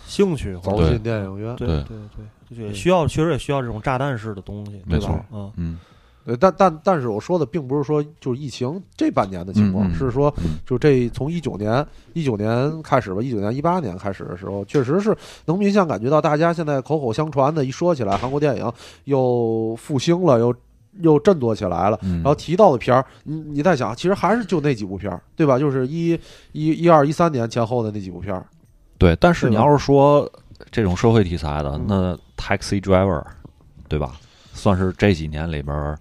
[0.07, 1.57] 兴趣，或者对走进电影院。
[1.57, 5.25] 对对对也需要确实也需要这种炸弹式的东西，对吧没错？
[5.33, 5.79] 嗯，嗯
[6.25, 18.73] 对，但但但是我说的并不是说就是疫情这半年的情况，是说嗯就这从一九年一九年开始吧，一九年一八年开始的时候，确实是能明显感觉到大家现在口口相传的，一说起来韩国电影
[19.05, 20.55] 又复兴了，又
[21.01, 21.99] 又振作起来了。
[22.03, 25.59] 嗯，然后提到的片儿，你你在想，其实还是就那几部片儿，对吧？
[25.59, 26.13] 就是一
[26.53, 28.47] 一一二一三年前后的那几部片儿。
[29.05, 30.27] 对，但是你要是说
[30.71, 33.23] 这种社会题材的嗯，那 Taxi Driver，
[33.87, 34.13] 对吧？
[34.55, 35.99] 算是这几年里边儿，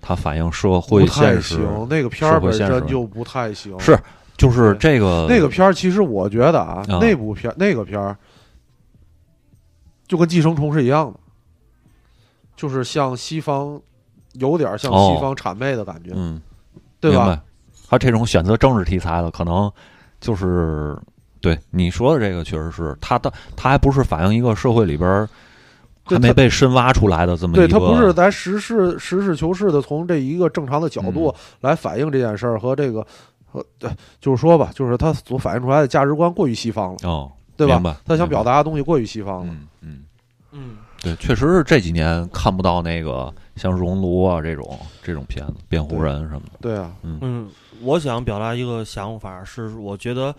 [0.00, 3.78] 它反映社会不太现实，行，那个片儿本身就不太行。
[3.80, 3.98] 是
[4.36, 8.16] 就是这个那个片儿，其实我觉得啊，啊那部片那个片儿
[10.06, 11.18] 就跟《寄生虫》是一样的，
[12.54, 13.80] 就是像西方，
[14.34, 16.40] 有点像哦西方谄媚的感觉，嗯，
[17.00, 17.42] 对吧？
[17.88, 19.72] 他这种选择政治题材的，可能
[20.20, 20.96] 就是
[21.46, 25.28] 对你说的这个，确实是他的，他还不是反映一个社会里边儿
[26.04, 33.06] 他还没被深挖出来的这么一个，对他不是咱实事实事求是的从这一个正常的角度来反映这件事儿和这个
[33.44, 33.88] 和对。
[34.20, 38.00] 就是说吧，就是他所反映出来的价值观过于西方了，哦，对吧？
[38.04, 39.52] 他想表达，的东西过于西方了。
[39.52, 40.04] 嗯嗯，
[40.52, 47.48] 嗯，对，确实是这几年看不到那个像熔炉啊这种这种片子，辩护人什么的，对啊，嗯，
[47.82, 50.34] 我想表达一个想法是，我觉得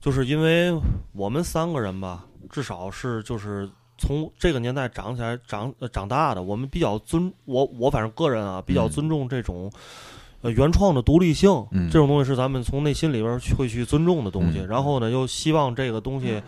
[0.00, 0.72] 就是因为
[1.12, 9.70] 我们三个人吧，至少是就是从这个年代长起来长呃长大的，我们比较尊我我反正个人啊比较嗯尊重这种。
[10.42, 14.60] 呃，原创的独立性，嗯这种东西是咱们从内心里边儿去会去尊重的东西。
[14.60, 16.42] 嗯然后呢，又希望这个东西，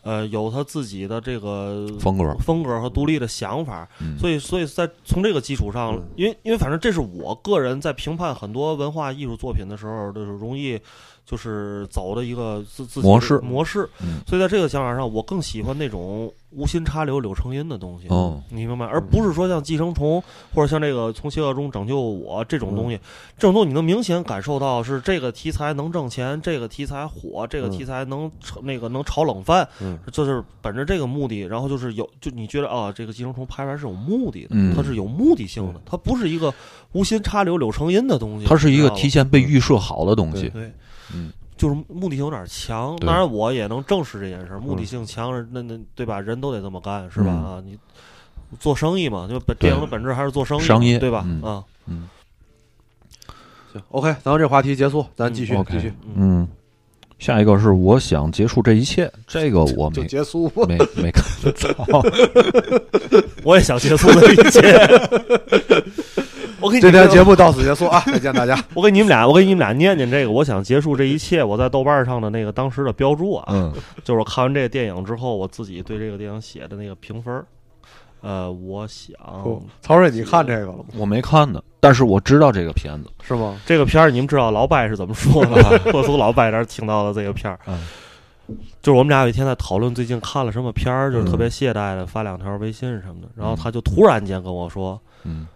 [0.00, 3.86] 呃，有他自己的这个风格，风格和独立的想法。
[4.00, 10.80] 嗯，所以，所以在从这个基础上嗯，因为因为反正这是我个人在评判很多文化艺术作品的时候，就是容易
[11.26, 13.38] 就是走的一个自自己模式。
[13.38, 13.88] 模式。
[14.02, 14.20] 嗯。
[14.26, 18.08] 所以在这个想法上，我更喜欢那种无心插柳柳成荫的东西。
[18.08, 18.42] 哦。
[18.50, 18.86] 你明白？
[18.86, 20.22] 而不是说像寄生虫
[20.54, 22.98] 或者像这个从邪恶中拯救我这种东西，
[23.36, 29.98] 这种东西你能明显感受到是这个题材能挣钱，这个题材火，这个嗯题材能炒那个能炒冷饭，嗯。
[30.12, 34.74] 就是本着这个目的，然后就是有就你觉得啊，这个寄生虫拍出来是有目的的，嗯。
[34.76, 36.52] 它是有目的性的，它不是一个
[36.92, 40.70] 无心插柳柳成荫的东西，它是一个提前被预设好的东西，对。
[41.12, 46.20] 嗯就是目的性有点强，当然我也能证实这件事，目的性强，那那对吧？
[46.20, 47.26] 人都得这么干，是吧？
[47.28, 47.78] 嗯啊，你
[48.58, 51.22] 做生意嘛，就本电影的本质还是做生意，商业对吧？
[51.26, 52.08] 嗯啊，嗯
[53.72, 56.46] 行，OK，咱们这话题结束，咱继续继续，嗯。
[57.16, 60.66] 下一个是我想结束这一切，这个我就没结束吧。
[60.68, 61.24] 没没看，
[61.54, 62.02] 操！
[63.44, 64.60] 我也想结束这一切。
[66.60, 68.62] 我给你这天节目到此结束啊，再见大家。
[68.74, 71.42] 我给你们俩，我给你们俩念念这个，我想结束这一切。
[71.42, 73.72] 我在豆瓣上的那个当时的标注啊，嗯
[74.04, 77.44] 就是我看完这个电影之后，我自己对这个电影写的那个评分儿。
[78.20, 79.14] 呃，我想
[79.82, 80.84] 曹睿，你看这个了吗？
[80.96, 83.10] 我没看呢，但是我知道这个片子。
[83.22, 83.60] 是吗？
[83.66, 85.68] 这个片儿，你们知道老白是怎么说的吗？
[85.92, 87.78] 我从老白那儿听到的这个片儿，嗯
[88.82, 95.46] 就是我们俩有一天在讨论最近看了什么片儿，就是特别嗯懈怠的发两条微信什么的，然后他就突然间跟我说嗯：“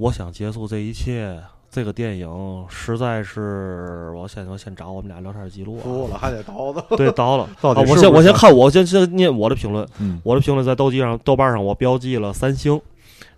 [0.00, 1.38] 我想结束这一切。”
[1.72, 6.84] 这个电影实在是，我先我先找我们俩聊天记录啊，输了还得倒的。
[6.96, 7.48] 对，倒了。
[7.60, 9.86] 到底啊，我先我先看，我先先念我的评论。
[10.00, 12.80] 嗯我的评论在豆机上、豆瓣上我标记了三星，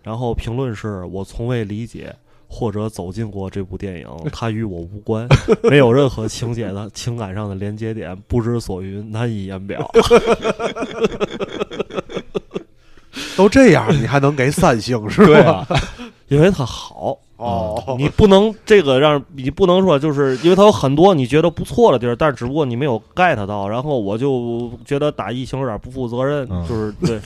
[0.03, 2.17] 然后评论是我从未理解
[2.49, 5.29] 或者走进过这部电影， 它与我无关，
[5.65, 9.87] 没有任何情节的情感上的连接点，不知所云，难以言表。
[13.37, 15.67] 都这样，你还能给三星是吧？
[16.29, 17.19] 因为它好。
[17.37, 27.21] 哦，你不能这个让你不能说，就是因为它有很多你觉得不错的地儿，但只不过你没有 get 到，然后我就觉得打疫情有点不负责任，嗯就是对，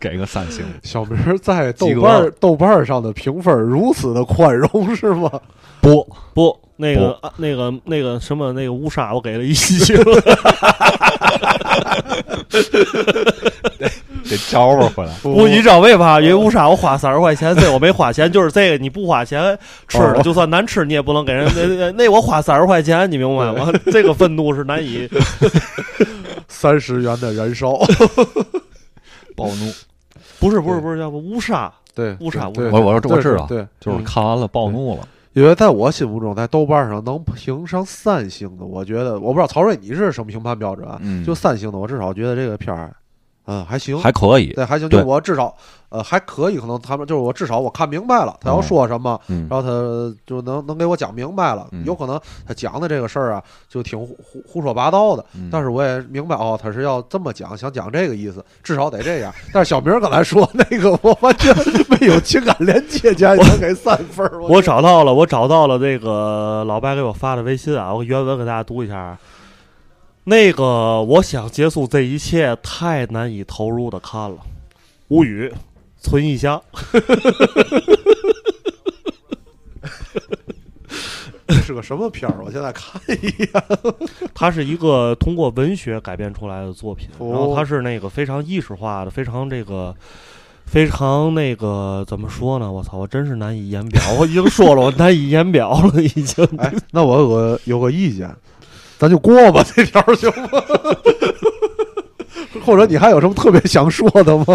[0.00, 0.64] 给个三星。
[0.82, 5.30] 小明在豆瓣豆瓣上的评分如此的宽容是吗？
[5.80, 6.04] 不
[6.34, 9.96] 不，那个啊那个那个什么那个乌沙，我给了一星。
[15.22, 16.20] 不， 你知道为啥？
[16.20, 20.22] 因为乌纱我花三十块钱，这我没花钱，就是这个你不花钱吃的，哦。
[20.22, 23.72] 就算难吃，你也不能给人 那那那我花三十块钱，你明白吗？
[23.92, 25.08] 这个愤怒是难以
[26.48, 27.78] 三十元的燃烧，
[29.34, 29.72] 暴怒，
[30.38, 32.76] 不是不是不是叫不乌沙，对，乌纱对乌纱。
[32.78, 35.06] 我我对我知道对，就是看完了暴怒了。
[35.34, 40.98] 因为在我心目中，在豆瓣上能评上三星的，我觉得我不知道曹睿你是什么评判标准啊？
[41.02, 41.22] 嗯。
[41.26, 42.96] 就三星的，我至少觉得这个片儿，
[43.46, 44.52] 嗯，还行，还可以。
[44.52, 45.54] 对，还行，就我至少
[45.88, 51.68] 呃还可以，可能他们就是我至少我看明白了他要哦说什么，嗯然后他就能能给我讲明白了。
[51.72, 59.32] 嗯有可能他讲的这个事儿啊，就挺胡胡胡说八道的，嗯但是我也明白哦，他是要这么讲，想讲这个意思，至少得这样。
[59.52, 61.54] 但是小明刚才说那个，我完全
[61.88, 69.18] 没有情感连接，竟然能给三分儿，我找到了，我找到了那个老白给我发的微信啊，我原文给大家读一下啊。
[70.28, 74.38] 那个，我想结束这一切，太难以投入的看了，
[75.06, 75.52] 无语，
[76.00, 76.60] 存一箱。
[81.62, 82.42] 是个什么片儿？
[82.44, 83.48] 我现在看一眼。
[84.34, 89.94] 它是一个通过文学改编出来的作品，哦然后它是那个非常意识化的，非常这个。
[90.66, 92.72] 非常那个怎么说呢？
[92.72, 94.02] 我操，我真是难以言表。
[94.18, 96.44] 我已经说了，我难以言表了，已经。
[96.58, 98.28] 哎，那我有个有个意见，
[98.98, 100.62] 咱就过吧，这条儿行吗？
[102.64, 104.46] 或者你还有什么特别想说的吗？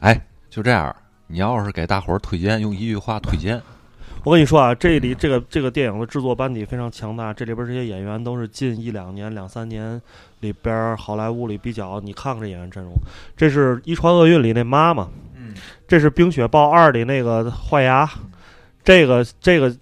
[0.00, 0.94] 哎，就这样。
[1.32, 3.62] 你要是给大伙儿推荐，用一句话推荐，
[4.24, 10.02] 我跟你说啊，这里这个这个电影的制作班底非常强大，这里边这些演员都是近一两年、两三年
[10.40, 12.92] 里边好莱坞里比较，你看看这演员阵容，
[13.36, 15.54] 这是《一传厄运》里那妈妈，嗯，
[15.86, 18.10] 这是《冰雪暴二》里那个坏牙，
[18.82, 19.72] 这个这个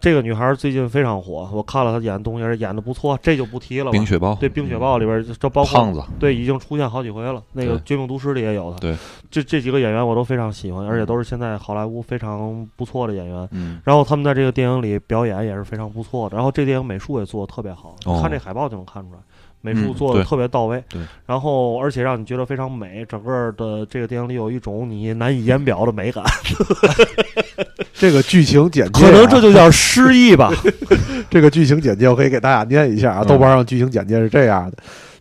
[0.00, 3.90] 这个女孩最近非常火，我看了她演的东西，而且演的不错，这就不提了吧。
[3.92, 7.42] 冰雪暴，对《冰雪暴》里边，这包括胖子，对已经出现好几回了。
[7.52, 8.78] 那个《绝命毒师》里也有的。
[8.78, 8.96] 对，
[9.30, 13.48] 这这几个演员我都非常喜欢，而且都是现在好莱坞非常不错的演员。
[13.52, 19.18] 嗯，然后他们在这个电影里表演也是非常不错的，然后这电影美术也做的特别好，哦看这海报就能看出来，
[19.60, 20.82] 美术嗯做的特别到位。
[20.88, 26.24] 对然后而且让你觉得非常美，整个的这个电影里有一种你难以言表的美感，
[28.02, 30.52] 这个剧情简介啊、可能这就叫失忆吧。
[31.30, 33.22] 这个剧情简介，我可以给大家念一下啊。
[33.22, 34.76] 嗯豆瓣上剧情简介是这样的：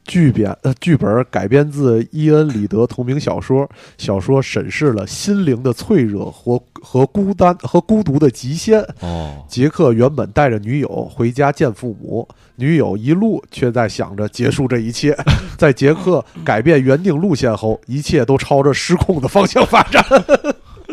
[0.08, 3.70] 剧编呃，剧本改编自伊恩·里德同名小说，
[4.00, 8.84] 小说审视了心灵的脆弱和和孤单和孤独的极限。
[9.02, 15.16] 哦，杰克原本带着女友回家见父母，女友一路却在想着结束这一切。
[15.56, 20.04] 在杰克改变原定路线后，一切都朝着失控的方向发展。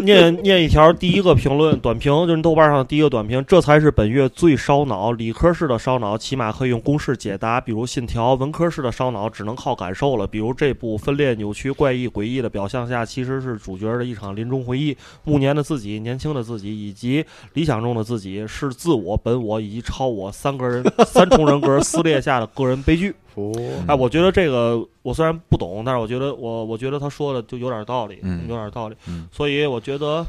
[0.02, 5.12] 念念一条第一个评论短评，就是豆瓣上的第一个短评，这才是本月最烧脑。
[5.12, 14.96] 理科式的烧脑起码可以用公式解答，比如《信条》；文科式的烧脑只能靠感受了，比如这部分裂、扭曲、怪异、诡异的表象下，其实是主角的一场临终回忆。
[15.24, 17.24] 暮年的自己、年轻的自己以及
[17.54, 23.14] 理想中的自己，是自我、本我以及超我三个人三重人格撕裂下的个人悲剧。
[23.38, 28.96] 哦，哎，我觉得这个我虽然不懂，但是我觉得我我觉得他说的就有点道理，嗯有点道理。
[29.06, 30.26] 嗯所以我觉得，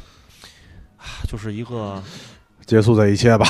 [0.98, 2.02] 啊就是一个，
[2.66, 3.46] 结束这一切吧。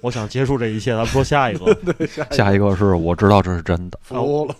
[0.00, 0.90] 我想结束这一切。
[0.90, 1.76] 咱们说下一个，
[2.34, 4.56] 下一个是我知道这是真的，服了。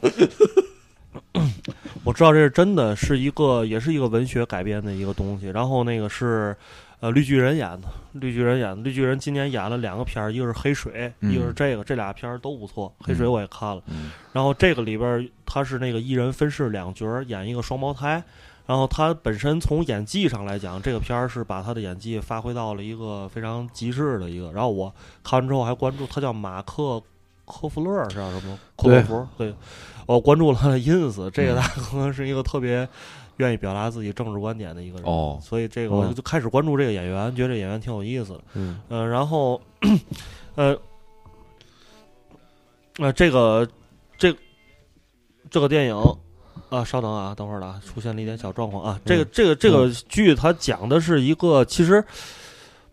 [2.05, 5.49] 我知道这是真的，是一个也是一个文学改编的一个东西。
[5.49, 6.55] 然后那个是
[7.01, 12.93] 呃绿巨人演的，绿巨人演的，绿巨人今年演了两个片儿，一个是黑水，嗯一个是这个，这俩片儿都不错。
[13.01, 13.83] 黑水我也看了。
[13.89, 18.23] 嗯然后这个里边儿他是那个一人分饰两角，演一个双胞胎。
[18.67, 24.51] 然后他本身从演技上来讲，这个片儿是把他的演技发挥到了一个非常极致的一个。
[24.53, 24.91] 然后我
[25.23, 26.99] 看完之后还关注他叫马克
[27.45, 28.59] 科夫勒是叫什么？
[28.75, 29.55] 科对洛弗对，
[30.07, 32.89] 我关注了他的 ins，这个嗯他可能是一个特别
[33.37, 35.05] 愿意表达自己政治观点的一个人。
[35.05, 38.41] 哦所以这个我就开始关注这个演员，觉得这演员挺有意思的。
[38.55, 39.61] 嗯，呃，然后，
[40.55, 40.77] 呃，
[42.99, 43.69] 呃，这个，
[44.19, 44.35] 这，
[45.51, 45.97] 这个电影
[46.69, 49.01] 啊，稍等啊，等会儿了啊，出现了一点小状况啊。
[49.05, 52.05] 这个，这个，这个剧它讲的是一个，其实。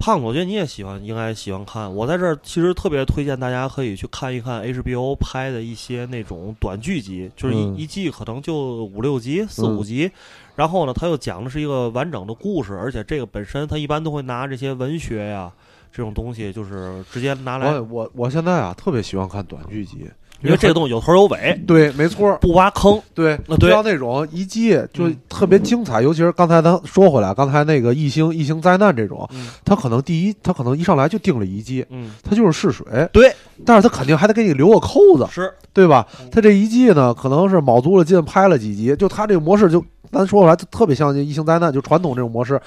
[0.01, 1.93] 胖子，我觉得你也喜欢，应该喜欢看。
[1.93, 10.11] 我在这儿其实特别推荐大家可以去看一看 HBO 拍的一些那种短剧集，就是一、嗯一季可能就五六集、四嗯五集。
[10.55, 15.51] 然后呢，他又讲的是一个完整的故事，而且这个本身他一般都会拿这些文学呀
[15.93, 20.09] 这种东西，就是直接拿来我，我我现在啊特别喜欢看短剧集，
[20.43, 22.99] 因为这个东西有头有尾， 对，没错，不挖坑。
[23.13, 33.33] 对，那对像那种一季就嗯特别精彩，尤其是刚才咱说回来，刚才那个异星异星灾难这种，嗯他可能第一，他可能一上来就定了一季，嗯，他就是试水，对，
[33.65, 36.29] 但是他肯定还得给你留个扣子，是对吧嗯？
[36.31, 42.59] 他这一季呢，可能是卯足了劲拍了几集，就他这个模式就咱说回来，就特别像异星灾难，就传统这种模式。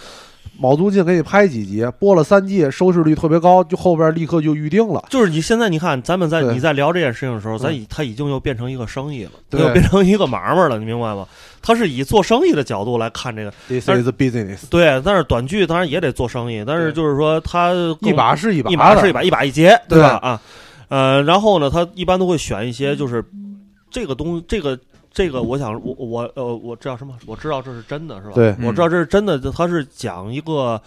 [0.59, 5.05] 卯足劲给你拍几集，播了三季，收视率特别高，就后边立刻就预定了。
[5.11, 11.27] 就是你现在你看，咱们在你在聊这件事情的时候，咱嗯已它已经又变成一个生意了，对又变成一个买卖了，你明白吗？
[11.61, 15.01] 它是以做生意的角度来看这个，This 但 is business，对。
[15.05, 20.19] 但是短剧当然也得做生意，但是就是说它一把是一把，一把是一把，一把一结，对吧？
[20.23, 20.41] 啊，
[20.89, 23.25] 呃，然后呢，他一般都会选一些就是
[23.91, 24.79] 这个东这个
[25.15, 27.15] 这个，我想我我呃我知道什么？
[27.27, 28.33] 我知道这是真的，是吧？
[28.35, 30.79] 对我知道这是真的，他是讲一个。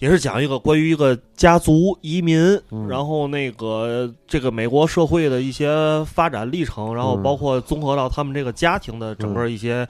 [0.00, 9.86] 也是讲一个关于一个家族移民，嗯然后那个这个美国社会的一些发展历程，然后嗯包括综合到他们这个家庭的整个一些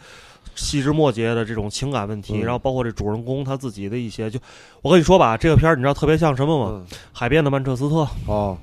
[0.57, 4.36] 细枝末节的这种情感问题，嗯然后包括这主人公他自己的一些，就
[4.82, 6.72] 我跟你说吧，这个片儿你知道特别像什么吗？
[6.72, 8.59] 嗯海边的曼彻斯特，哦，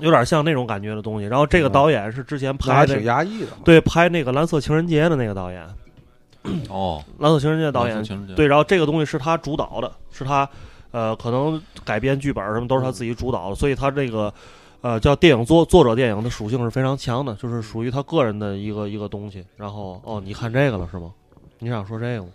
[0.00, 1.26] 有点像那种感觉的东西。
[1.26, 3.48] 然后这个导演是之前拍那挺压抑的。
[3.64, 5.66] 对拍那个《蓝色情人节》的那个导演，
[6.70, 10.48] 哦，《蓝色情人节》导演情人节对，然后这个东西是他主导的，是他
[10.90, 14.32] 呃可能改编剧本什么都是他自己主导的，所以他这个
[14.80, 19.44] 呃叫电影作作者电影的属性是非常强的，就是属于他个人的一个一个东西。
[19.56, 21.12] 然后哦，你看这个了是吗？
[21.58, 22.28] 你想说这个吗？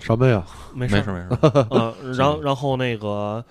[0.00, 0.44] 什么呀？
[0.74, 3.42] 没事没事没事，呃，然后然后那个，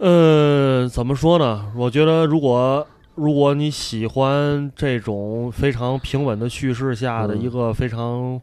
[0.00, 1.70] 呃，怎么说呢？
[1.76, 2.86] 我觉得如果
[3.16, 8.40] 如果你喜欢这种非常平稳的叙事下的嗯一个非常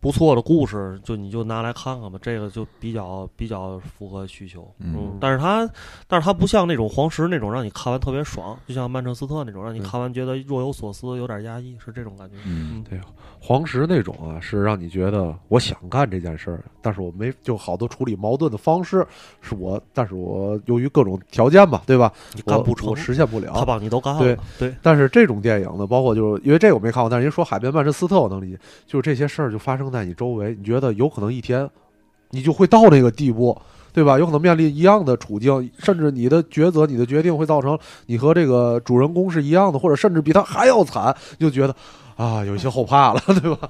[0.00, 4.72] 不错的故事，就你就拿来看看吧，这个就比较比较符合需求。
[4.78, 5.68] 嗯但是它
[6.06, 12.36] 但是它不像那种黄石那种让你看完特别爽，就像曼彻斯特那种让你嗯看完觉得若有所思，有点压抑，是这种感觉。
[12.46, 12.98] 嗯对
[13.40, 19.06] 黄石那种啊，是让你觉得我想干这件事儿，但是我没就好多处理矛盾的方式
[19.40, 22.12] 是我，但是我由于各种条件吧，对吧？
[22.34, 23.52] 你干不成我我，实现不了。
[23.54, 24.20] 他把你都干了。
[24.20, 31.68] 对对，但是这种电影呢，包括就是因为这个我没看过，但是人说海边曼彻斯特我能理解，就是这些事儿就发生在你周围，你觉得有可能一天
[32.30, 33.58] 你就会到那个地步，
[33.92, 34.18] 对吧？
[34.18, 41.74] 有可能面临一样的处境，甚至你的抉择、你的决定会造成你和这个主人公是一样的，或者甚至比他还要惨，就觉得
[42.16, 43.68] 啊，有一些后怕了， 对吧？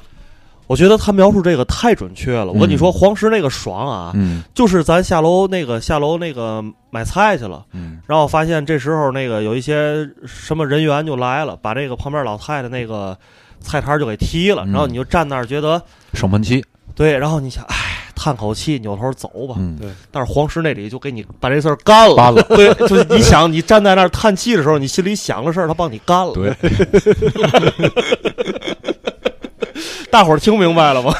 [0.66, 2.52] 我觉得他描述这个太准确了。
[2.52, 7.64] 我跟你说，黄石那个爽啊，嗯就是咱下楼那个下楼那个买菜去了。
[7.72, 13.16] 嗯然后发现这时候那个有一些什么人员就来了，把这个旁边老太太那个
[13.60, 15.80] 菜摊就给踢了，嗯然后你就站那儿觉得
[16.14, 19.54] 生闷气，对，然后你想，唉，叹口气，扭头走吧。
[19.58, 26.32] 嗯对但是黄石那里就给你把这事儿干了，干了 对，就是你想你站在那儿叹气的时候，你心里想的事儿，他帮你干了。
[26.32, 26.52] 对，
[30.10, 31.14] 大伙儿听明白了吗？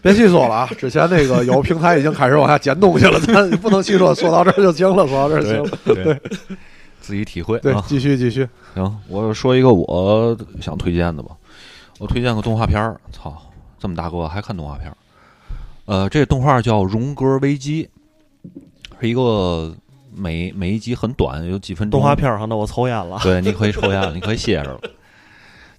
[0.00, 0.70] 别细说了啊！
[0.78, 5.70] 之前那个有平台已经开始往下捡东西了，咱不能细说，说到这儿就行了，说到这儿就行了。
[5.84, 6.20] 对，
[7.02, 7.60] 自己体会啊，。
[7.62, 8.48] 对继续继续。
[8.74, 11.36] 行，我说一个我想推荐的吧。
[11.98, 13.36] 我推荐个动画片儿，操，
[13.78, 14.96] 这么大个还看动画片儿。
[15.84, 17.88] 呃，这动画叫《荣格危机》，
[19.00, 19.74] 是一个
[20.14, 22.00] 每每一集很短，有几分钟。
[22.00, 23.20] 动画片儿上，那我抽烟了。
[23.22, 24.80] 对，你可以抽烟了， 你可以歇着了。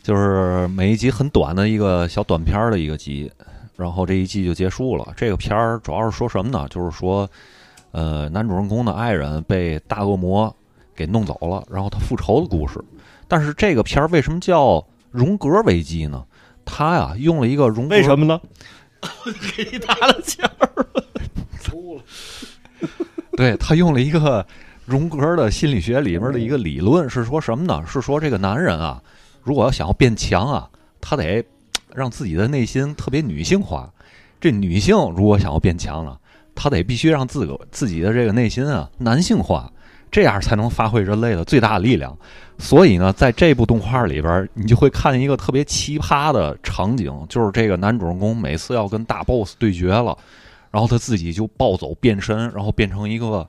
[0.02, 3.32] 就是每一集很短的一个小短片儿的一个集，
[3.76, 5.14] 然后这一季就结束了。
[5.16, 6.68] 这个片儿主要是说什么呢？
[6.70, 7.28] 就是说，
[7.92, 10.54] 呃，男主人公的爱人被大恶魔
[10.96, 12.84] 给弄走了，然后他复仇的故事。
[13.28, 16.24] 但是这个片儿为什么叫荣格危机呢？
[16.66, 18.40] 他呀用了一个荣格为什么呢？
[19.56, 21.04] 给你打了钱儿了。
[23.36, 24.46] 对他用了一个
[24.86, 27.84] 荣格的心理学里面的一个理论，是说什么呢？
[27.88, 29.02] 是说这个男人啊，
[29.42, 30.70] 如果要想要变强啊，
[31.02, 31.44] 他得
[31.94, 33.92] 让自己的内心特别女性化。
[34.40, 36.20] 这女性如果想要变强了，
[36.54, 39.72] 她得必须让自个自己的这个内心啊男性化，
[40.14, 42.16] 这样才能发挥人类的最大的力量。
[42.60, 50.16] 所以呢，在这部动画里边，你就会看见一个特别奇葩的场景，就是这个男主人公每次要跟大 boss 对决了，
[50.70, 53.46] 然后他自己就暴走变身，然后变成一个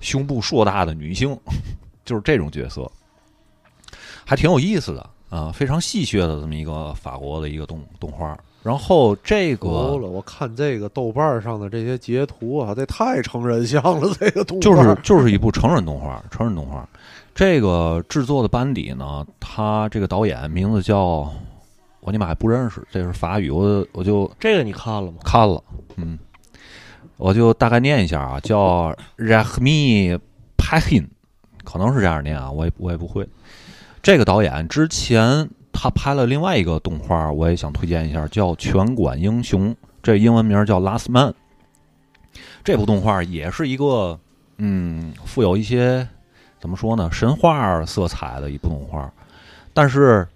[0.00, 1.38] 胸部硕大的女性，
[2.04, 2.90] 就是这种角色，
[4.24, 8.36] 还挺有意思的啊，非常戏谑的这么一个法国的一个动动画。
[8.64, 16.88] 然后这个了，我看这个豆瓣上的这些截图啊，这太成人像了，这个动画就是就是一部成人动画，成人动画。
[17.34, 21.30] 这个制作的班底呢，他这个导演名字叫
[22.00, 25.18] 我尼玛还不认识，这是法语，我我就这个你看了吗？
[25.22, 25.62] 看了，
[25.96, 26.18] 嗯，
[27.18, 30.18] 我就大概念一下啊，叫 Rahmi
[30.56, 31.08] Pahin，
[31.64, 33.28] 可能是这样念啊，我也我也不会。
[34.02, 39.70] 这个导演之前他拍了另外一个动画，我也想推荐一下，叫《拳馆英雄》，
[40.02, 41.28] 这英文名叫《Last Man》。
[42.62, 44.18] 这部动画也是一个
[44.56, 46.08] 嗯，富有一些
[46.60, 49.12] 怎么说呢，神话色彩的一部动画，
[49.74, 50.26] 但是。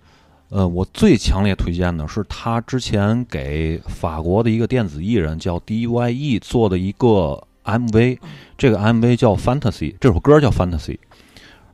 [0.51, 8.18] 呃，我最强烈推荐的是他之前给法国的一个电子艺人叫 D.Y.E 做的一个 MV，
[8.57, 10.99] 这个 MV 叫 Fantasy，这首歌叫 Fantasy。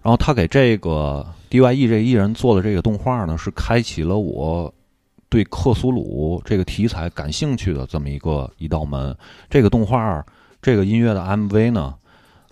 [0.02, 1.24] 然后他给这个
[1.54, 4.74] D.Y.E 这艺人做的这个动画呢，是开启了我
[5.28, 9.16] 对克苏鲁这个题材感兴趣的这么一个一道门。
[9.48, 10.20] 这个动画，
[10.60, 11.94] 这个音乐的 MV 呢，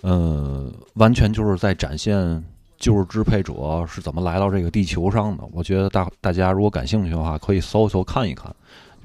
[0.03, 2.45] 呃，完全就是在展现。
[2.79, 5.45] 旧日支配者是怎么来到这个地球上的？
[5.53, 8.53] 我觉得大大家如果感兴趣的话，可以搜一搜看一看，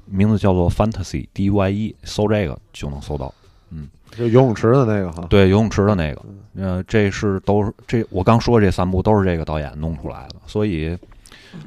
[0.04, 3.32] 名字叫做 Fantasy D Y E，搜这个就能搜到。
[3.70, 6.22] 嗯就游泳池的那个哈，对，游泳池的那个，
[6.56, 10.96] 呃，这是都是这我刚说这三部都是这个导演弄出来的，所以，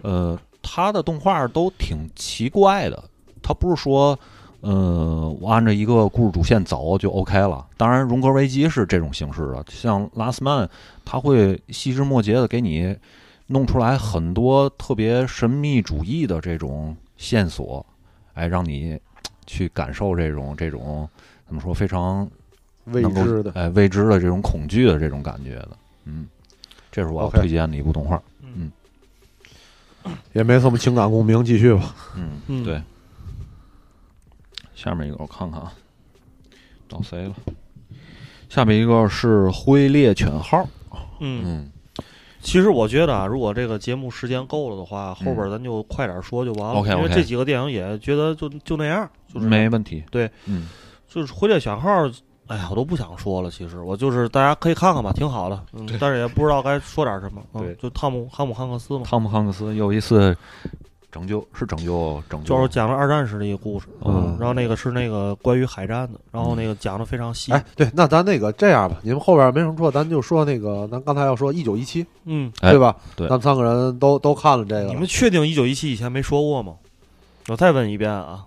[0.01, 3.03] 呃，他的动画都挺奇怪的，
[3.41, 4.17] 他不是说。
[4.63, 7.65] 呃，我按照一个故事主线走就 OK 了。
[7.77, 10.67] 当然，《荣格危机》是这种形式的，像《拉斯曼》，
[11.03, 12.95] 他会细枝末节的给你
[13.47, 17.83] 弄出来很多特别神秘主义的这种线索，
[18.35, 18.99] 哎，让你
[19.47, 21.09] 去感受这种这种
[21.51, 22.25] 怎么说非常
[22.85, 23.51] 未知的。
[23.55, 25.71] 哎未知的这种恐惧的这种感觉的。
[26.05, 26.25] 嗯，
[26.89, 28.21] 这是我要 OK 推荐的一部动画。
[28.41, 28.71] 嗯
[30.31, 31.93] 也没什么情感共鸣，继续吧。
[32.15, 32.81] 嗯，嗯对。
[34.73, 35.73] 下面一个我看看啊，
[36.87, 37.35] 到谁了？
[38.47, 40.59] 下面一个是《灰猎犬号》。
[41.19, 41.71] 嗯，嗯，
[42.41, 46.79] 其实我觉得啊，如果这个节目时间够了的话，后边咱就快点说就完了。
[46.79, 50.01] OK，OK 因为这几个电影也觉得就就那样，就是没问题。
[50.09, 50.67] 对，嗯，
[51.13, 52.05] 就是《回猎小号》，
[52.47, 53.51] 哎呀，我都不想说了。
[53.51, 55.61] 其实我就是大家可以看看吧，挺好的。
[55.73, 57.41] 嗯，但是也不知道该说点什么。
[57.53, 60.33] 嗯对就汤姆汉姆汉克斯嘛，汤姆汉克斯有一次
[61.11, 63.87] 拯救，是拯救拯救，就是讲了二战时的一个故事。
[64.05, 67.51] 嗯然后那个是那个关于海战的，然后那个讲的非常细。
[67.51, 72.95] 哎，对，那咱那个这样吧，你们后边没什么说，咱就说那个，咱刚才要说一九一七，嗯，哎对吧？
[73.17, 76.75] 对咱们三个人都都看了这个了，你们确定一九一七以前没说过吗？
[77.49, 78.45] 我再问一遍啊，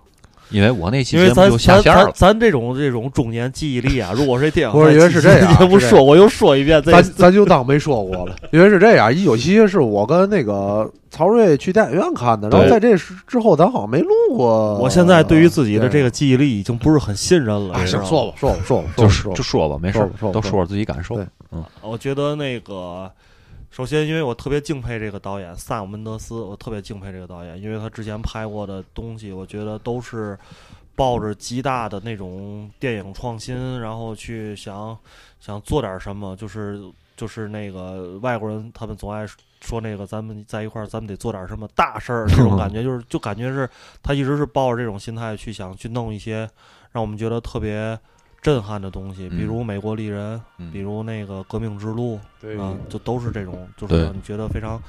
[0.49, 2.11] 因为我那期因为咱节目就下咱咱线了。
[2.15, 14.75] 咱这种这种中年记忆力啊，如果是电影，不是因为是这样节目是这样说我又说一遍，咱咱就当没说过了，因为是这样，一九七七是我跟那个曹睿去电影院看的，然后在这之之后，咱好像没录过。
[14.75, 17.85] 我现在对于自己的这个，记忆力已经不是很信任了。
[17.85, 21.17] 行，说吧，说吧，说吧，就说吧是就说吧，没事说说，都说说自己感受
[21.51, 21.63] 嗯。
[21.81, 23.09] 我觉得那个，
[23.75, 30.39] 首先因为我特别敬佩这个导演萨姆门德斯，我特别敬佩这个导演，因为他之前拍过的东西，我觉得都是
[30.95, 34.97] 抱着极大的那种电影创新，然后去想
[35.41, 36.81] 想做点什么，就是
[37.17, 39.27] 就是那个外国人他们总爱
[39.59, 43.69] 说那个咱们在一块儿，咱们得做点什么大事儿，这种感觉就是就感觉是
[44.01, 46.49] 他一直是抱着这种心态去想去弄一些
[46.93, 47.99] 让我们觉得特别
[48.45, 50.71] 震撼的东西，比如《美国丽人》，嗯。
[50.71, 52.19] 比如那个《革命之路》，
[52.61, 54.79] 啊，就都是这种，就是让你觉得非常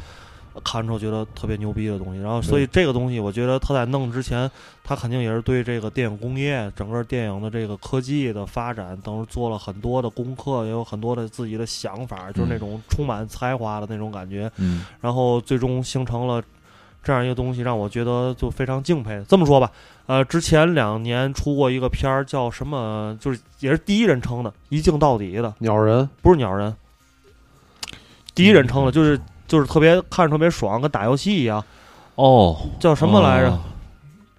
[0.53, 2.21] 呃看出觉得特别牛逼的东西。
[2.21, 4.51] 然后，所以这个东西，我觉得他在弄之前，
[4.85, 14.53] 他肯定也是对这个电影工业、整个电影的这个科技的发展，等于做了很多的功课，也有很多的自己的想法，就是那种充满才华的那种感觉。
[14.59, 14.85] 嗯。
[15.01, 16.43] 然后最终形成了
[17.07, 19.25] 这样一个东西，让我觉得就非常敬佩。
[19.29, 19.71] 这么说吧，
[20.07, 23.17] 呃，之前两年出过一个片儿，叫什么？
[23.21, 26.75] 就是也是第一人称的，一镜到底的，鸟人，不是鸟人，
[28.35, 31.65] 第一人称的，就是就是特别看着特别爽，跟打游戏一样，
[32.17, 33.51] 哦，叫什么来着？
[33.51, 33.61] 哦？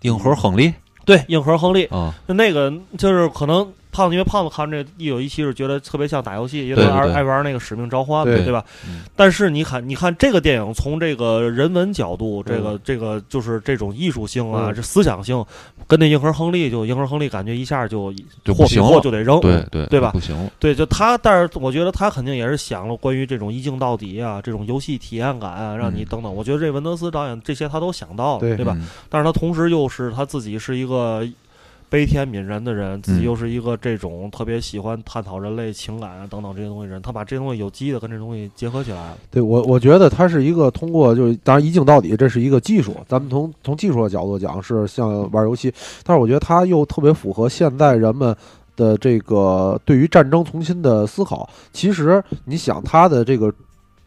[0.02, 0.74] 硬核亨利
[1.06, 1.86] 对，硬核亨利。
[1.86, 3.66] 啊，就那个就是可能
[3.98, 8.64] 胖子，因为胖子看这一有一期是觉得特别像打游戏，因为他爱玩那个使命召唤，对对吧？
[8.88, 15.44] 嗯但是你看，你看这个电影从这个人文角度，这个这个就是这种艺术性啊，嗯这思想性，
[15.88, 18.14] 跟那硬核亨利就硬核亨利感觉一下就
[18.44, 26.34] 就货比不行了货就得扔，对对对吧不行，对，就他，但是我觉得他肯定也是想了关于这种一镜到底啊，这种游戏体验感啊，让你嗯等等。
[26.34, 28.74] 我觉得这文德斯导演这些他都想到了，对对吧？
[28.78, 28.88] 嗯？
[29.10, 31.28] 但是他同时又是他自己是一个
[31.90, 39.18] 悲天悯人的人，自己嗯又是一个这种特别喜欢探讨人类情感啊等等这些东西人，他把这些东西有机的跟这东西结合起来了。
[39.32, 45.74] 对我我觉得它是一个通过就是当然一镜到底，这是一个技术，咱们从从技术的角度讲是像玩游戏，
[46.04, 48.36] 但是我觉得它又特别符合现在人们。
[48.78, 53.52] 的这个对于战争重新的思考，其实你想他的这个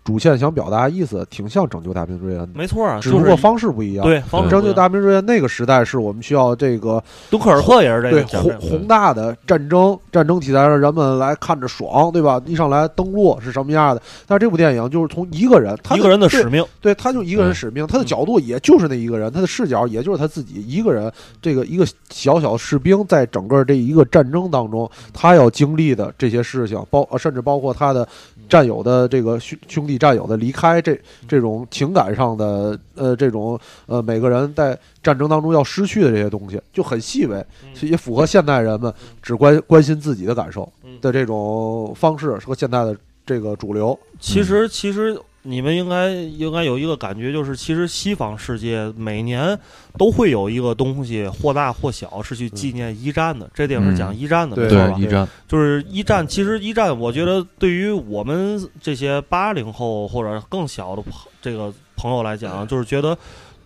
[0.03, 12.41] 主线想表达意思，挺像拯救大兵瑞恩的，没错啊，只不过方式不一样。，对方式拯救大兵瑞恩那个时代是我们需要这个敦刻尔克也是这个对宏宏大的战争战争题材让人们来看着爽，对吧？
[12.47, 14.03] 一上来登陆是什么样的？
[14.27, 21.13] 但是这部电影就是从一个人，他一个人的使命，对，他就一个人嗯使命，他的角度也就是那一个人，他的视角也就是他自己一个人。
[21.43, 28.07] 这个一个小小士兵在整个这一个战争当中，他要经历的这些事情，包呃甚至包括他的
[28.49, 37.91] 战友的这个兄兄弟战友的离开，这这种情感上的呃这种呃每个人在战争当中要失去的这些东西，就很细微，嗯。
[37.91, 40.99] 也符合现代人们只关关心自己的感受嗯。
[41.01, 42.97] 的这种方式和现代的
[43.27, 43.99] 这个主流。
[44.21, 49.59] 其实，其实你们应该应该有一个感觉，就是其实西方世界每年
[49.97, 53.49] 都会有一个东西，或大或小，是去纪念一战的。
[53.55, 55.07] 这电影是讲一战的，对没错吧对，？
[55.07, 63.17] 一战，就是一战，其实一战，我觉得对于我们这些八零后或者更小的朋这个朋友来讲，就是觉得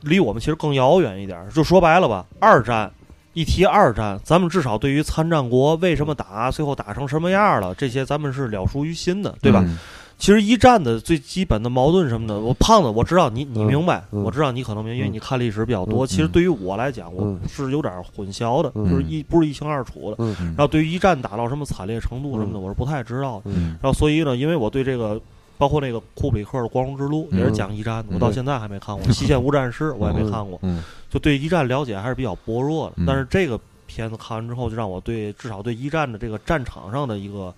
[0.03, 1.49] 离我们其实更遥远一点儿。
[1.51, 2.91] 就说白了吧，二战。
[3.33, 9.61] 一提二战，咱们至少对于参战国为什么打，最后打成什么样了，这些咱们是了熟于心的，对吧？
[9.67, 9.77] 嗯？
[10.25, 16.07] 其实一战的最基本的矛盾什么的，我胖子我知道你你嗯明白，嗯我知道你可能明，因为嗯你看历史比较多。
[16.07, 20.25] 嗯其实对于我来讲，我嗯是有点混淆的，嗯就是一不是一清二楚的。
[20.25, 23.51] 然后对于一战打到什么惨烈程度什么的，嗯我是不太知道的。
[23.55, 25.21] 嗯然后所以呢，因为我对这个。
[25.57, 29.07] 包括那个库布里克的《光荣之路》嗯也是讲一战的，我到嗯现在还没看过。
[29.13, 32.95] 《西线无战事》 我也没看过，嗯就对一战了解还是比较薄弱的。
[32.97, 37.55] 嗯但是这个片子看完之后，就让我对至少对一战的这个战场上的一个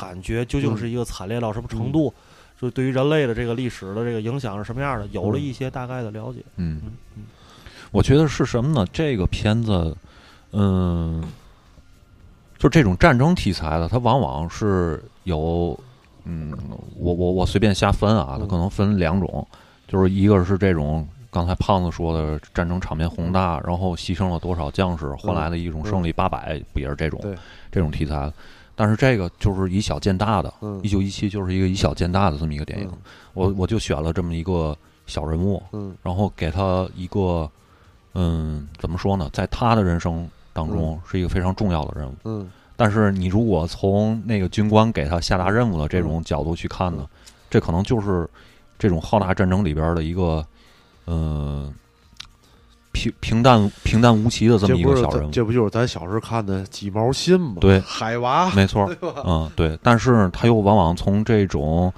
[0.00, 2.14] 感觉，究竟是一个惨烈到什么程度，
[2.58, 6.40] 就对于人类的这个历史的这个影响是什么样的，有了一些大概的了解。
[6.56, 6.80] 嗯。
[7.92, 8.86] 我觉得是什么呢？
[8.92, 9.96] 这个片子，
[10.52, 11.24] 嗯，
[12.56, 15.76] 就这种战争题材的，它往往是有
[16.24, 16.56] 嗯，
[16.96, 19.44] 我我我随便瞎分啊，它可能分两种，
[19.88, 27.20] 就是一个是这种刚才胖子说的战争场面宏大，然后牺牲了多少将士换来的一种胜利八百，不也是这种
[27.72, 28.32] 这种题材？
[28.80, 30.80] 但是这个就是以小见大的，嗯。
[30.82, 32.90] 一九一七就是一个以小见大的这么一个电影，
[33.34, 34.74] 我我就选了这么一个
[35.04, 35.94] 小人物，嗯。
[36.02, 37.46] 然后给他一个，
[38.14, 42.14] 嗯，怎么说呢，在他的人生当中是一个非常重要的任务。
[42.24, 42.50] 嗯。
[42.74, 47.06] 但是你如果从那个军官给他下达任务的这种角度去看呢，
[47.50, 48.26] 这可能就是
[48.78, 50.42] 这种浩大战争里边的一个，
[51.04, 51.70] 呃，
[52.92, 55.30] 平平淡平淡无奇的这么一个小人物。
[55.30, 57.56] 这不就是咱小时候看的鸡毛信吗？
[57.60, 58.90] 对海娃，没错？
[59.24, 59.78] 嗯，对。
[59.82, 61.92] 但是他又往往从这种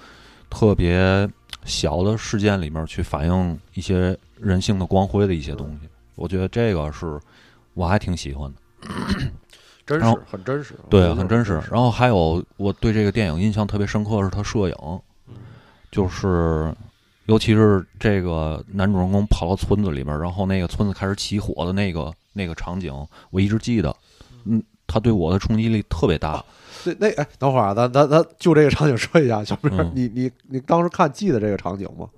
[0.51, 1.29] 特别
[1.65, 5.89] 小的事件里面去反映一些人性的光辉的一些东西。
[6.15, 7.19] 我觉得这个是
[7.75, 8.91] 我还挺喜欢的。
[9.85, 11.61] 真然后实，很真实，对，很真实。
[11.69, 15.01] 然后还有，我对这个电影印象特别深刻的是他摄影，
[15.91, 16.73] 就是
[17.27, 22.93] 尤其是这个男主人公跑到村子里边，然后那个村子开始起火的那个那个场景，
[23.31, 23.95] 我一直记得。
[24.45, 26.45] 嗯，他对我的冲击力特别大。
[26.85, 32.09] 那那哎，等会儿啊，咱咱咱就这个场景说一下，小明，嗯你你你当时看记得这个场景吗？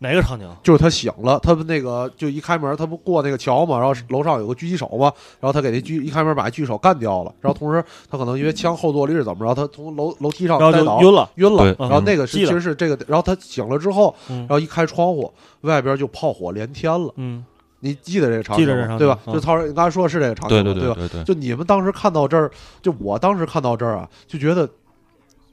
[0.00, 0.48] 哪个场景？
[0.62, 11.28] 就是他醒了，他不那个就一开门，他不过那个桥嘛，然后楼上有个狙击手嘛，然后他给那狙一开门把那狙击手干掉了，然后同时他可能因为枪后坐力是怎么着，他从楼楼梯上然后就晕了。
[11.34, 17.44] 晕了，然后那个是其实是这个，然后他醒了之后，嗯然后一开窗户，外边就炮火连天了，嗯，
[17.80, 18.72] 你记得这个场景吗？
[18.72, 19.18] 记得这场景对吧？
[19.26, 20.94] 嗯就曹仁，你刚才说的是这个场景对吗，吧？
[20.94, 22.48] 对对对对，就你们当时看到这儿，
[22.80, 24.68] 就我当时看到这儿啊，就觉得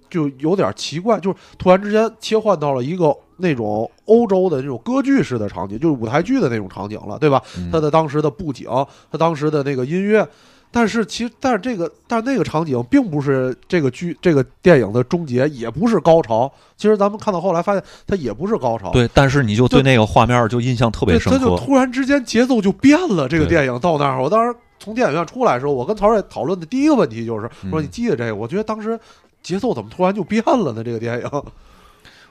[0.09, 7.41] 就有点奇怪，就是突然之间切换到了一个那种欧洲的那种歌剧式的场景，就是舞台剧的那种场景了，对吧？
[7.57, 8.67] 嗯他的当时的布景，
[9.11, 10.27] 他当时的那个音乐。
[10.71, 16.51] 但是其实，但是这个，但是那个场景并不是这个剧、这个电影的终结，也不是高潮。
[16.75, 18.91] 其实咱们看到后来发现，它也不是高潮。
[18.91, 21.39] 对，但是你就对那个画面就印象特别，深刻。
[21.39, 23.29] 他就突然之间节奏就变了。
[23.29, 28.35] 这个电影到那儿，我当时从电影院出来的时候，我跟曹睿讨论的第一个问题就是说，嗯你记得这个？
[28.35, 28.99] 我觉得当时
[29.41, 30.83] 节奏怎么突然就变了呢？
[30.83, 31.43] 这个电影，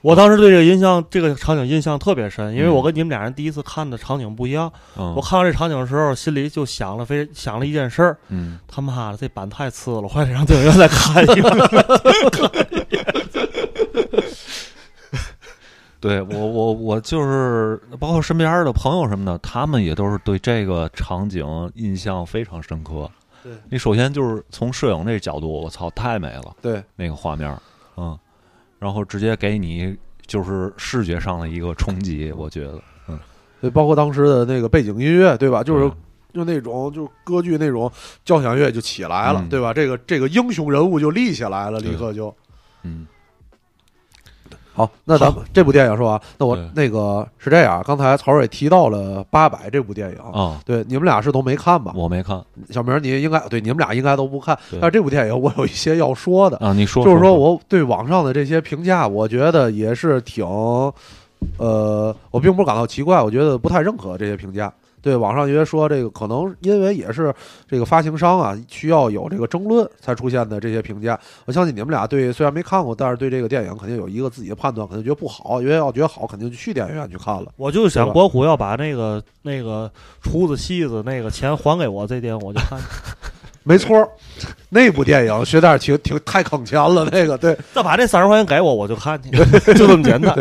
[0.01, 4.71] 我当时对这个印象，这个场景印象特别深，因为嗯我跟你们俩人第一次看的场景不一样。
[4.97, 11.43] 嗯我看到这场景的时候，心里就想了非想了一件事儿：嗯，他妈的，这板太次了，我还得让电影院再看一遍。
[16.01, 21.43] 对我我我就是包括身边的朋友什么的，他们也都是对这个场景
[21.73, 23.09] 印象非常深刻。
[23.41, 27.57] 对你首先就是从摄影那角度，我操，太美了，对那个画面，
[27.97, 28.15] 嗯，
[28.79, 29.95] 然后直接给你
[30.25, 33.19] 就是视觉上的一个冲击，我觉得，嗯，
[33.61, 35.63] 对，包括当时的那个背景音乐，对吧？
[35.63, 35.91] 就是嗯
[36.33, 37.89] 就那种就是歌剧那种
[38.25, 39.47] 交响乐就起来了，嗯。
[39.49, 39.73] 对吧？
[39.73, 42.35] 这个这个英雄人物就立起来了，立刻就。
[42.83, 43.07] 嗯
[44.75, 51.93] 好，那咱们这部电影说完，那我那个是这样，刚才曹睿提到了《八百》这部电影，啊，对，你们俩是都没看吧？
[51.95, 52.43] 我没看。
[52.69, 57.33] 小明，你应该对你们俩应该都不看，但是这部电影我有一些要说的，啊，你说就是说说。
[57.33, 60.45] 我对网上的这些评价，我觉得也是挺，
[61.57, 64.71] 呃，我并不是感到奇怪，我觉得不太认可这些评价。
[65.05, 67.31] 对网上因为说这个可能因为也是
[67.69, 77.51] 这个发行商啊需要有这个争论才出现的这些评价，我相信你们俩对虽然没看过，但是对这个电影肯定有一个自己的判断，肯定觉得不好，因为要觉得好，肯定就去电影院去看了。
[77.55, 79.91] 我就想国虎要把那个那个
[80.23, 82.79] 厨子戏子那个钱还给我，这点我就看。
[83.61, 84.09] 没错儿，
[84.69, 87.55] 那部电影实在是挺挺太坑钱了，那个对。
[87.73, 89.29] 再把这三十块钱给我，我就看去，
[89.75, 90.35] 就这么简单。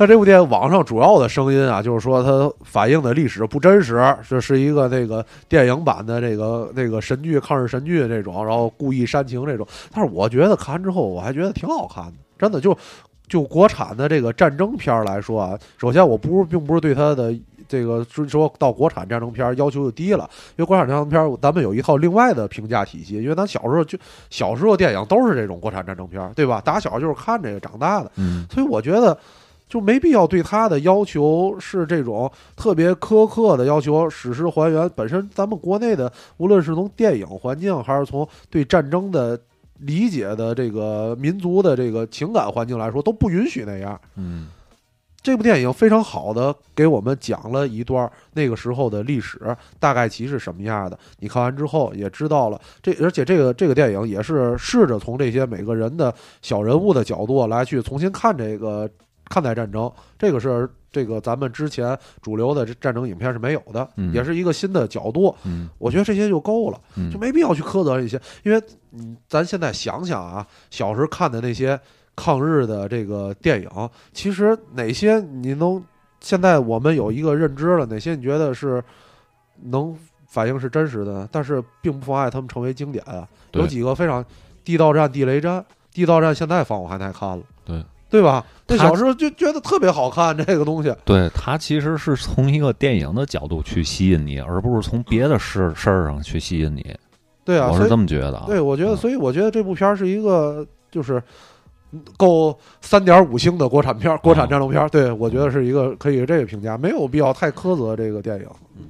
[0.00, 9.66] 那这部电影网上主要的声音啊，就是说它反映的历史不真实，这是一个那个电影版的这个那个神剧、抗日神剧这种，然后故意煽情这种。
[9.92, 12.74] 但是我觉得看完之后，我还觉得挺好看的，真的就
[13.28, 17.38] 就国产的这个战争片儿来说啊，首先我不是并不是对它的。
[17.68, 23.96] 这个是说到国产战争片儿要求就低了，因为国产战争片儿咱们有一套另外的评价体系，因为咱小时候就
[24.28, 26.60] 小时候电影都是这种国产战争片儿，对吧？
[26.64, 29.16] 打小就是看这个长大的，嗯所以我觉得
[29.70, 34.90] 就没必要对他的要求是这种特别苛刻的要求，史实还原。
[34.96, 39.40] 本身咱们国内的，无论是从电影环境，还是从对战争的
[39.78, 43.98] 理解的这个民族的这个情感环境来说，都不允许那样。
[44.16, 44.48] 嗯
[45.22, 49.38] 这部电影非常好的给我们讲了一段那个时候的历史，
[49.78, 50.98] 大概其是什么样的。
[51.18, 58.88] 你看完之后也知道了，这而且这个这个电影也是试着从这些每个人的小人物的角度来去重新看这个
[59.30, 64.12] 看待战争，这个是这个咱们之前主流的战争影片是没有的，嗯。
[64.12, 65.34] 也是一个新的角度。
[65.44, 65.70] 嗯。
[65.78, 67.10] 我觉得这些就够了，嗯。
[67.10, 71.78] 就没必要去苛责这些，因为嗯，咱现在想想啊，小时候看的那些
[72.16, 75.82] 抗日的这个电影，其实哪些你能
[76.20, 78.82] 现在我们有一个认知了，哪些你觉得是
[79.62, 79.96] 能
[80.26, 83.26] 反映是真实的，但是并不妨碍他们成为经典啊。
[83.52, 84.24] 有几个非常
[84.64, 88.44] 地道战、地雷战、地道战，现在放我还爱看了，对对吧？
[88.66, 96.94] 那他小时候就觉得特别好看这个东西，对，它其实是从一个电影的角度去吸引你，而不是从别的事事儿上去吸引你。
[97.44, 98.44] 对啊，我是这么觉得啊。
[98.46, 101.22] 对，我觉得，嗯所以我觉得这部片儿是一个就是
[102.16, 104.88] 够三点五星的国产片儿，国产哦战斗片儿。
[104.88, 108.46] 对，我觉得是一个可以这个评价，没有必要太苛责这个电影。
[108.76, 108.84] 嗯，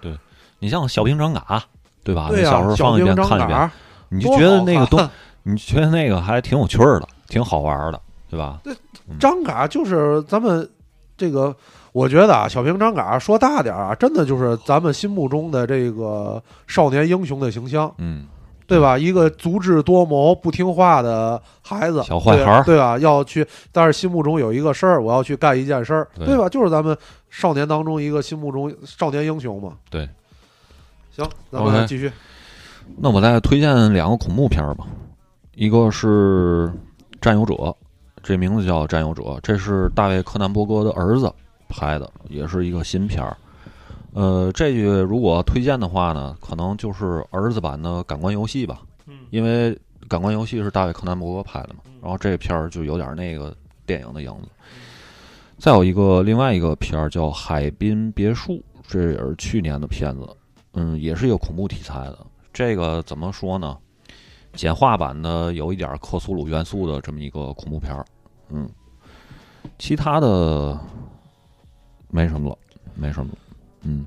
[0.00, 0.18] 对
[0.58, 1.62] 你像小兵张嘎，
[2.02, 2.28] 对吧？
[2.30, 3.70] 对呀、你小时候放一遍看一遍，
[4.08, 5.08] 你就觉得那个东，
[5.44, 8.00] 你觉得那个还挺有趣儿的，挺好玩儿的，
[8.34, 8.80] 对吧？
[9.20, 10.68] 张嘎就是咱们
[11.16, 11.54] 这个，
[11.92, 17.92] 我觉得啊，小平张嘎说大点儿啊，真的就是咱们心目中的这个少年英雄的形象。
[17.98, 18.26] 嗯，
[18.66, 18.98] 对吧？
[18.98, 22.98] 一个足智多谋、不听话的孩子，小坏孩儿对吧？
[22.98, 26.48] 要去，但是心目中有一个事儿，我要去干一件事儿，对对吧？
[26.48, 26.96] 就是咱们
[27.30, 29.74] 少年当中一个心目中少年英雄嘛。
[29.90, 30.08] 对，
[31.14, 32.10] 行，咱们继续。
[32.96, 34.86] 那我再推荐两个恐怖片儿吧，
[35.54, 36.66] 一个是
[37.20, 37.54] 《占有者》，
[38.24, 41.30] 这名字叫《占有者》，这是大卫·柯南伯格的儿子
[41.68, 43.36] 拍的，也是一个新片儿。
[44.14, 49.74] 呃，这句如果推荐的话呢，可能就是儿子版的《感官游戏》吧，嗯因为
[50.08, 54.48] 《感官游戏》是大卫·柯南伯格拍的嘛，然后这片儿就有点那个电影的影子。
[55.58, 58.54] 再有一个另外一个片儿叫《海滨别墅》，
[58.88, 60.26] 这也是去年的片子，
[60.72, 62.18] 嗯，也是一个恐怖题材的。
[62.54, 63.76] 这个怎么说呢？
[64.52, 68.06] 简化版的有一点克苏鲁元素的这么一个恐怖片儿，
[68.54, 68.68] 嗯，
[69.78, 70.78] 其他的
[72.10, 72.58] 没什么了，
[72.94, 73.38] 没什么了，
[73.82, 74.06] 嗯，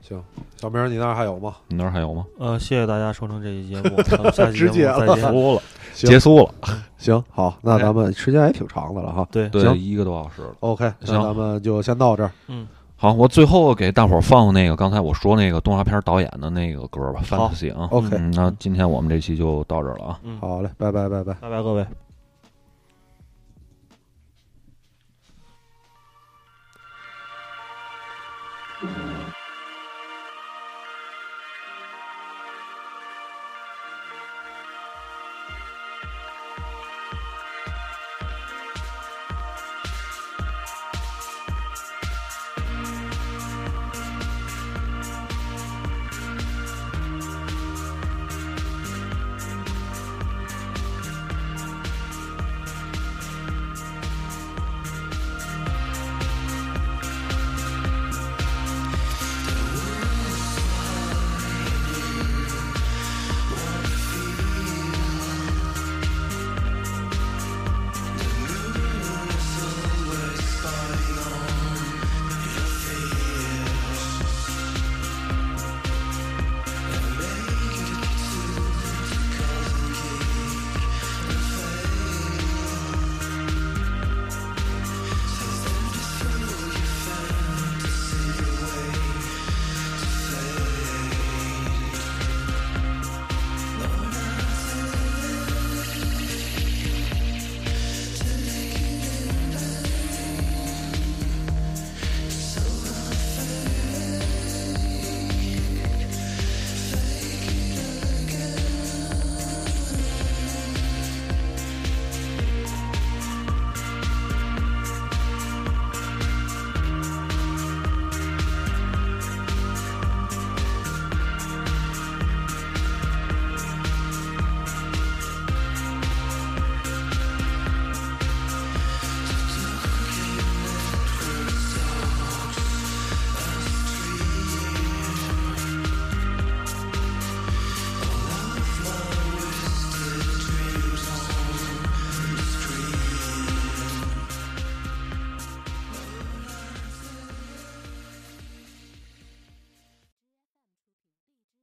[0.00, 0.22] 行，
[0.56, 1.56] 小明，你那儿还有吗？
[1.68, 2.24] 你那儿还有吗？
[2.38, 5.30] 呃，谢谢大家收听这期节目，咱们下期节 直接了目再见。
[5.30, 5.62] 束了，
[5.92, 6.54] 行结束了，
[6.96, 9.28] 行，好，那咱们时间也挺长的了哈。
[9.30, 10.54] 对，对，行一个多小时了。
[10.60, 12.30] OK，那行咱们就先到这儿。
[12.48, 12.66] 嗯
[12.96, 17.88] 好，我最后给大伙儿放那个刚才我说那个动画片导演的那个歌吧好，Fantasy 啊。
[17.90, 20.20] OK 嗯，那今天我们这期就到这儿了啊。
[20.22, 21.32] 嗯，好嘞，拜拜拜拜。
[21.40, 21.82] 拜拜各位。
[21.84, 21.90] 拜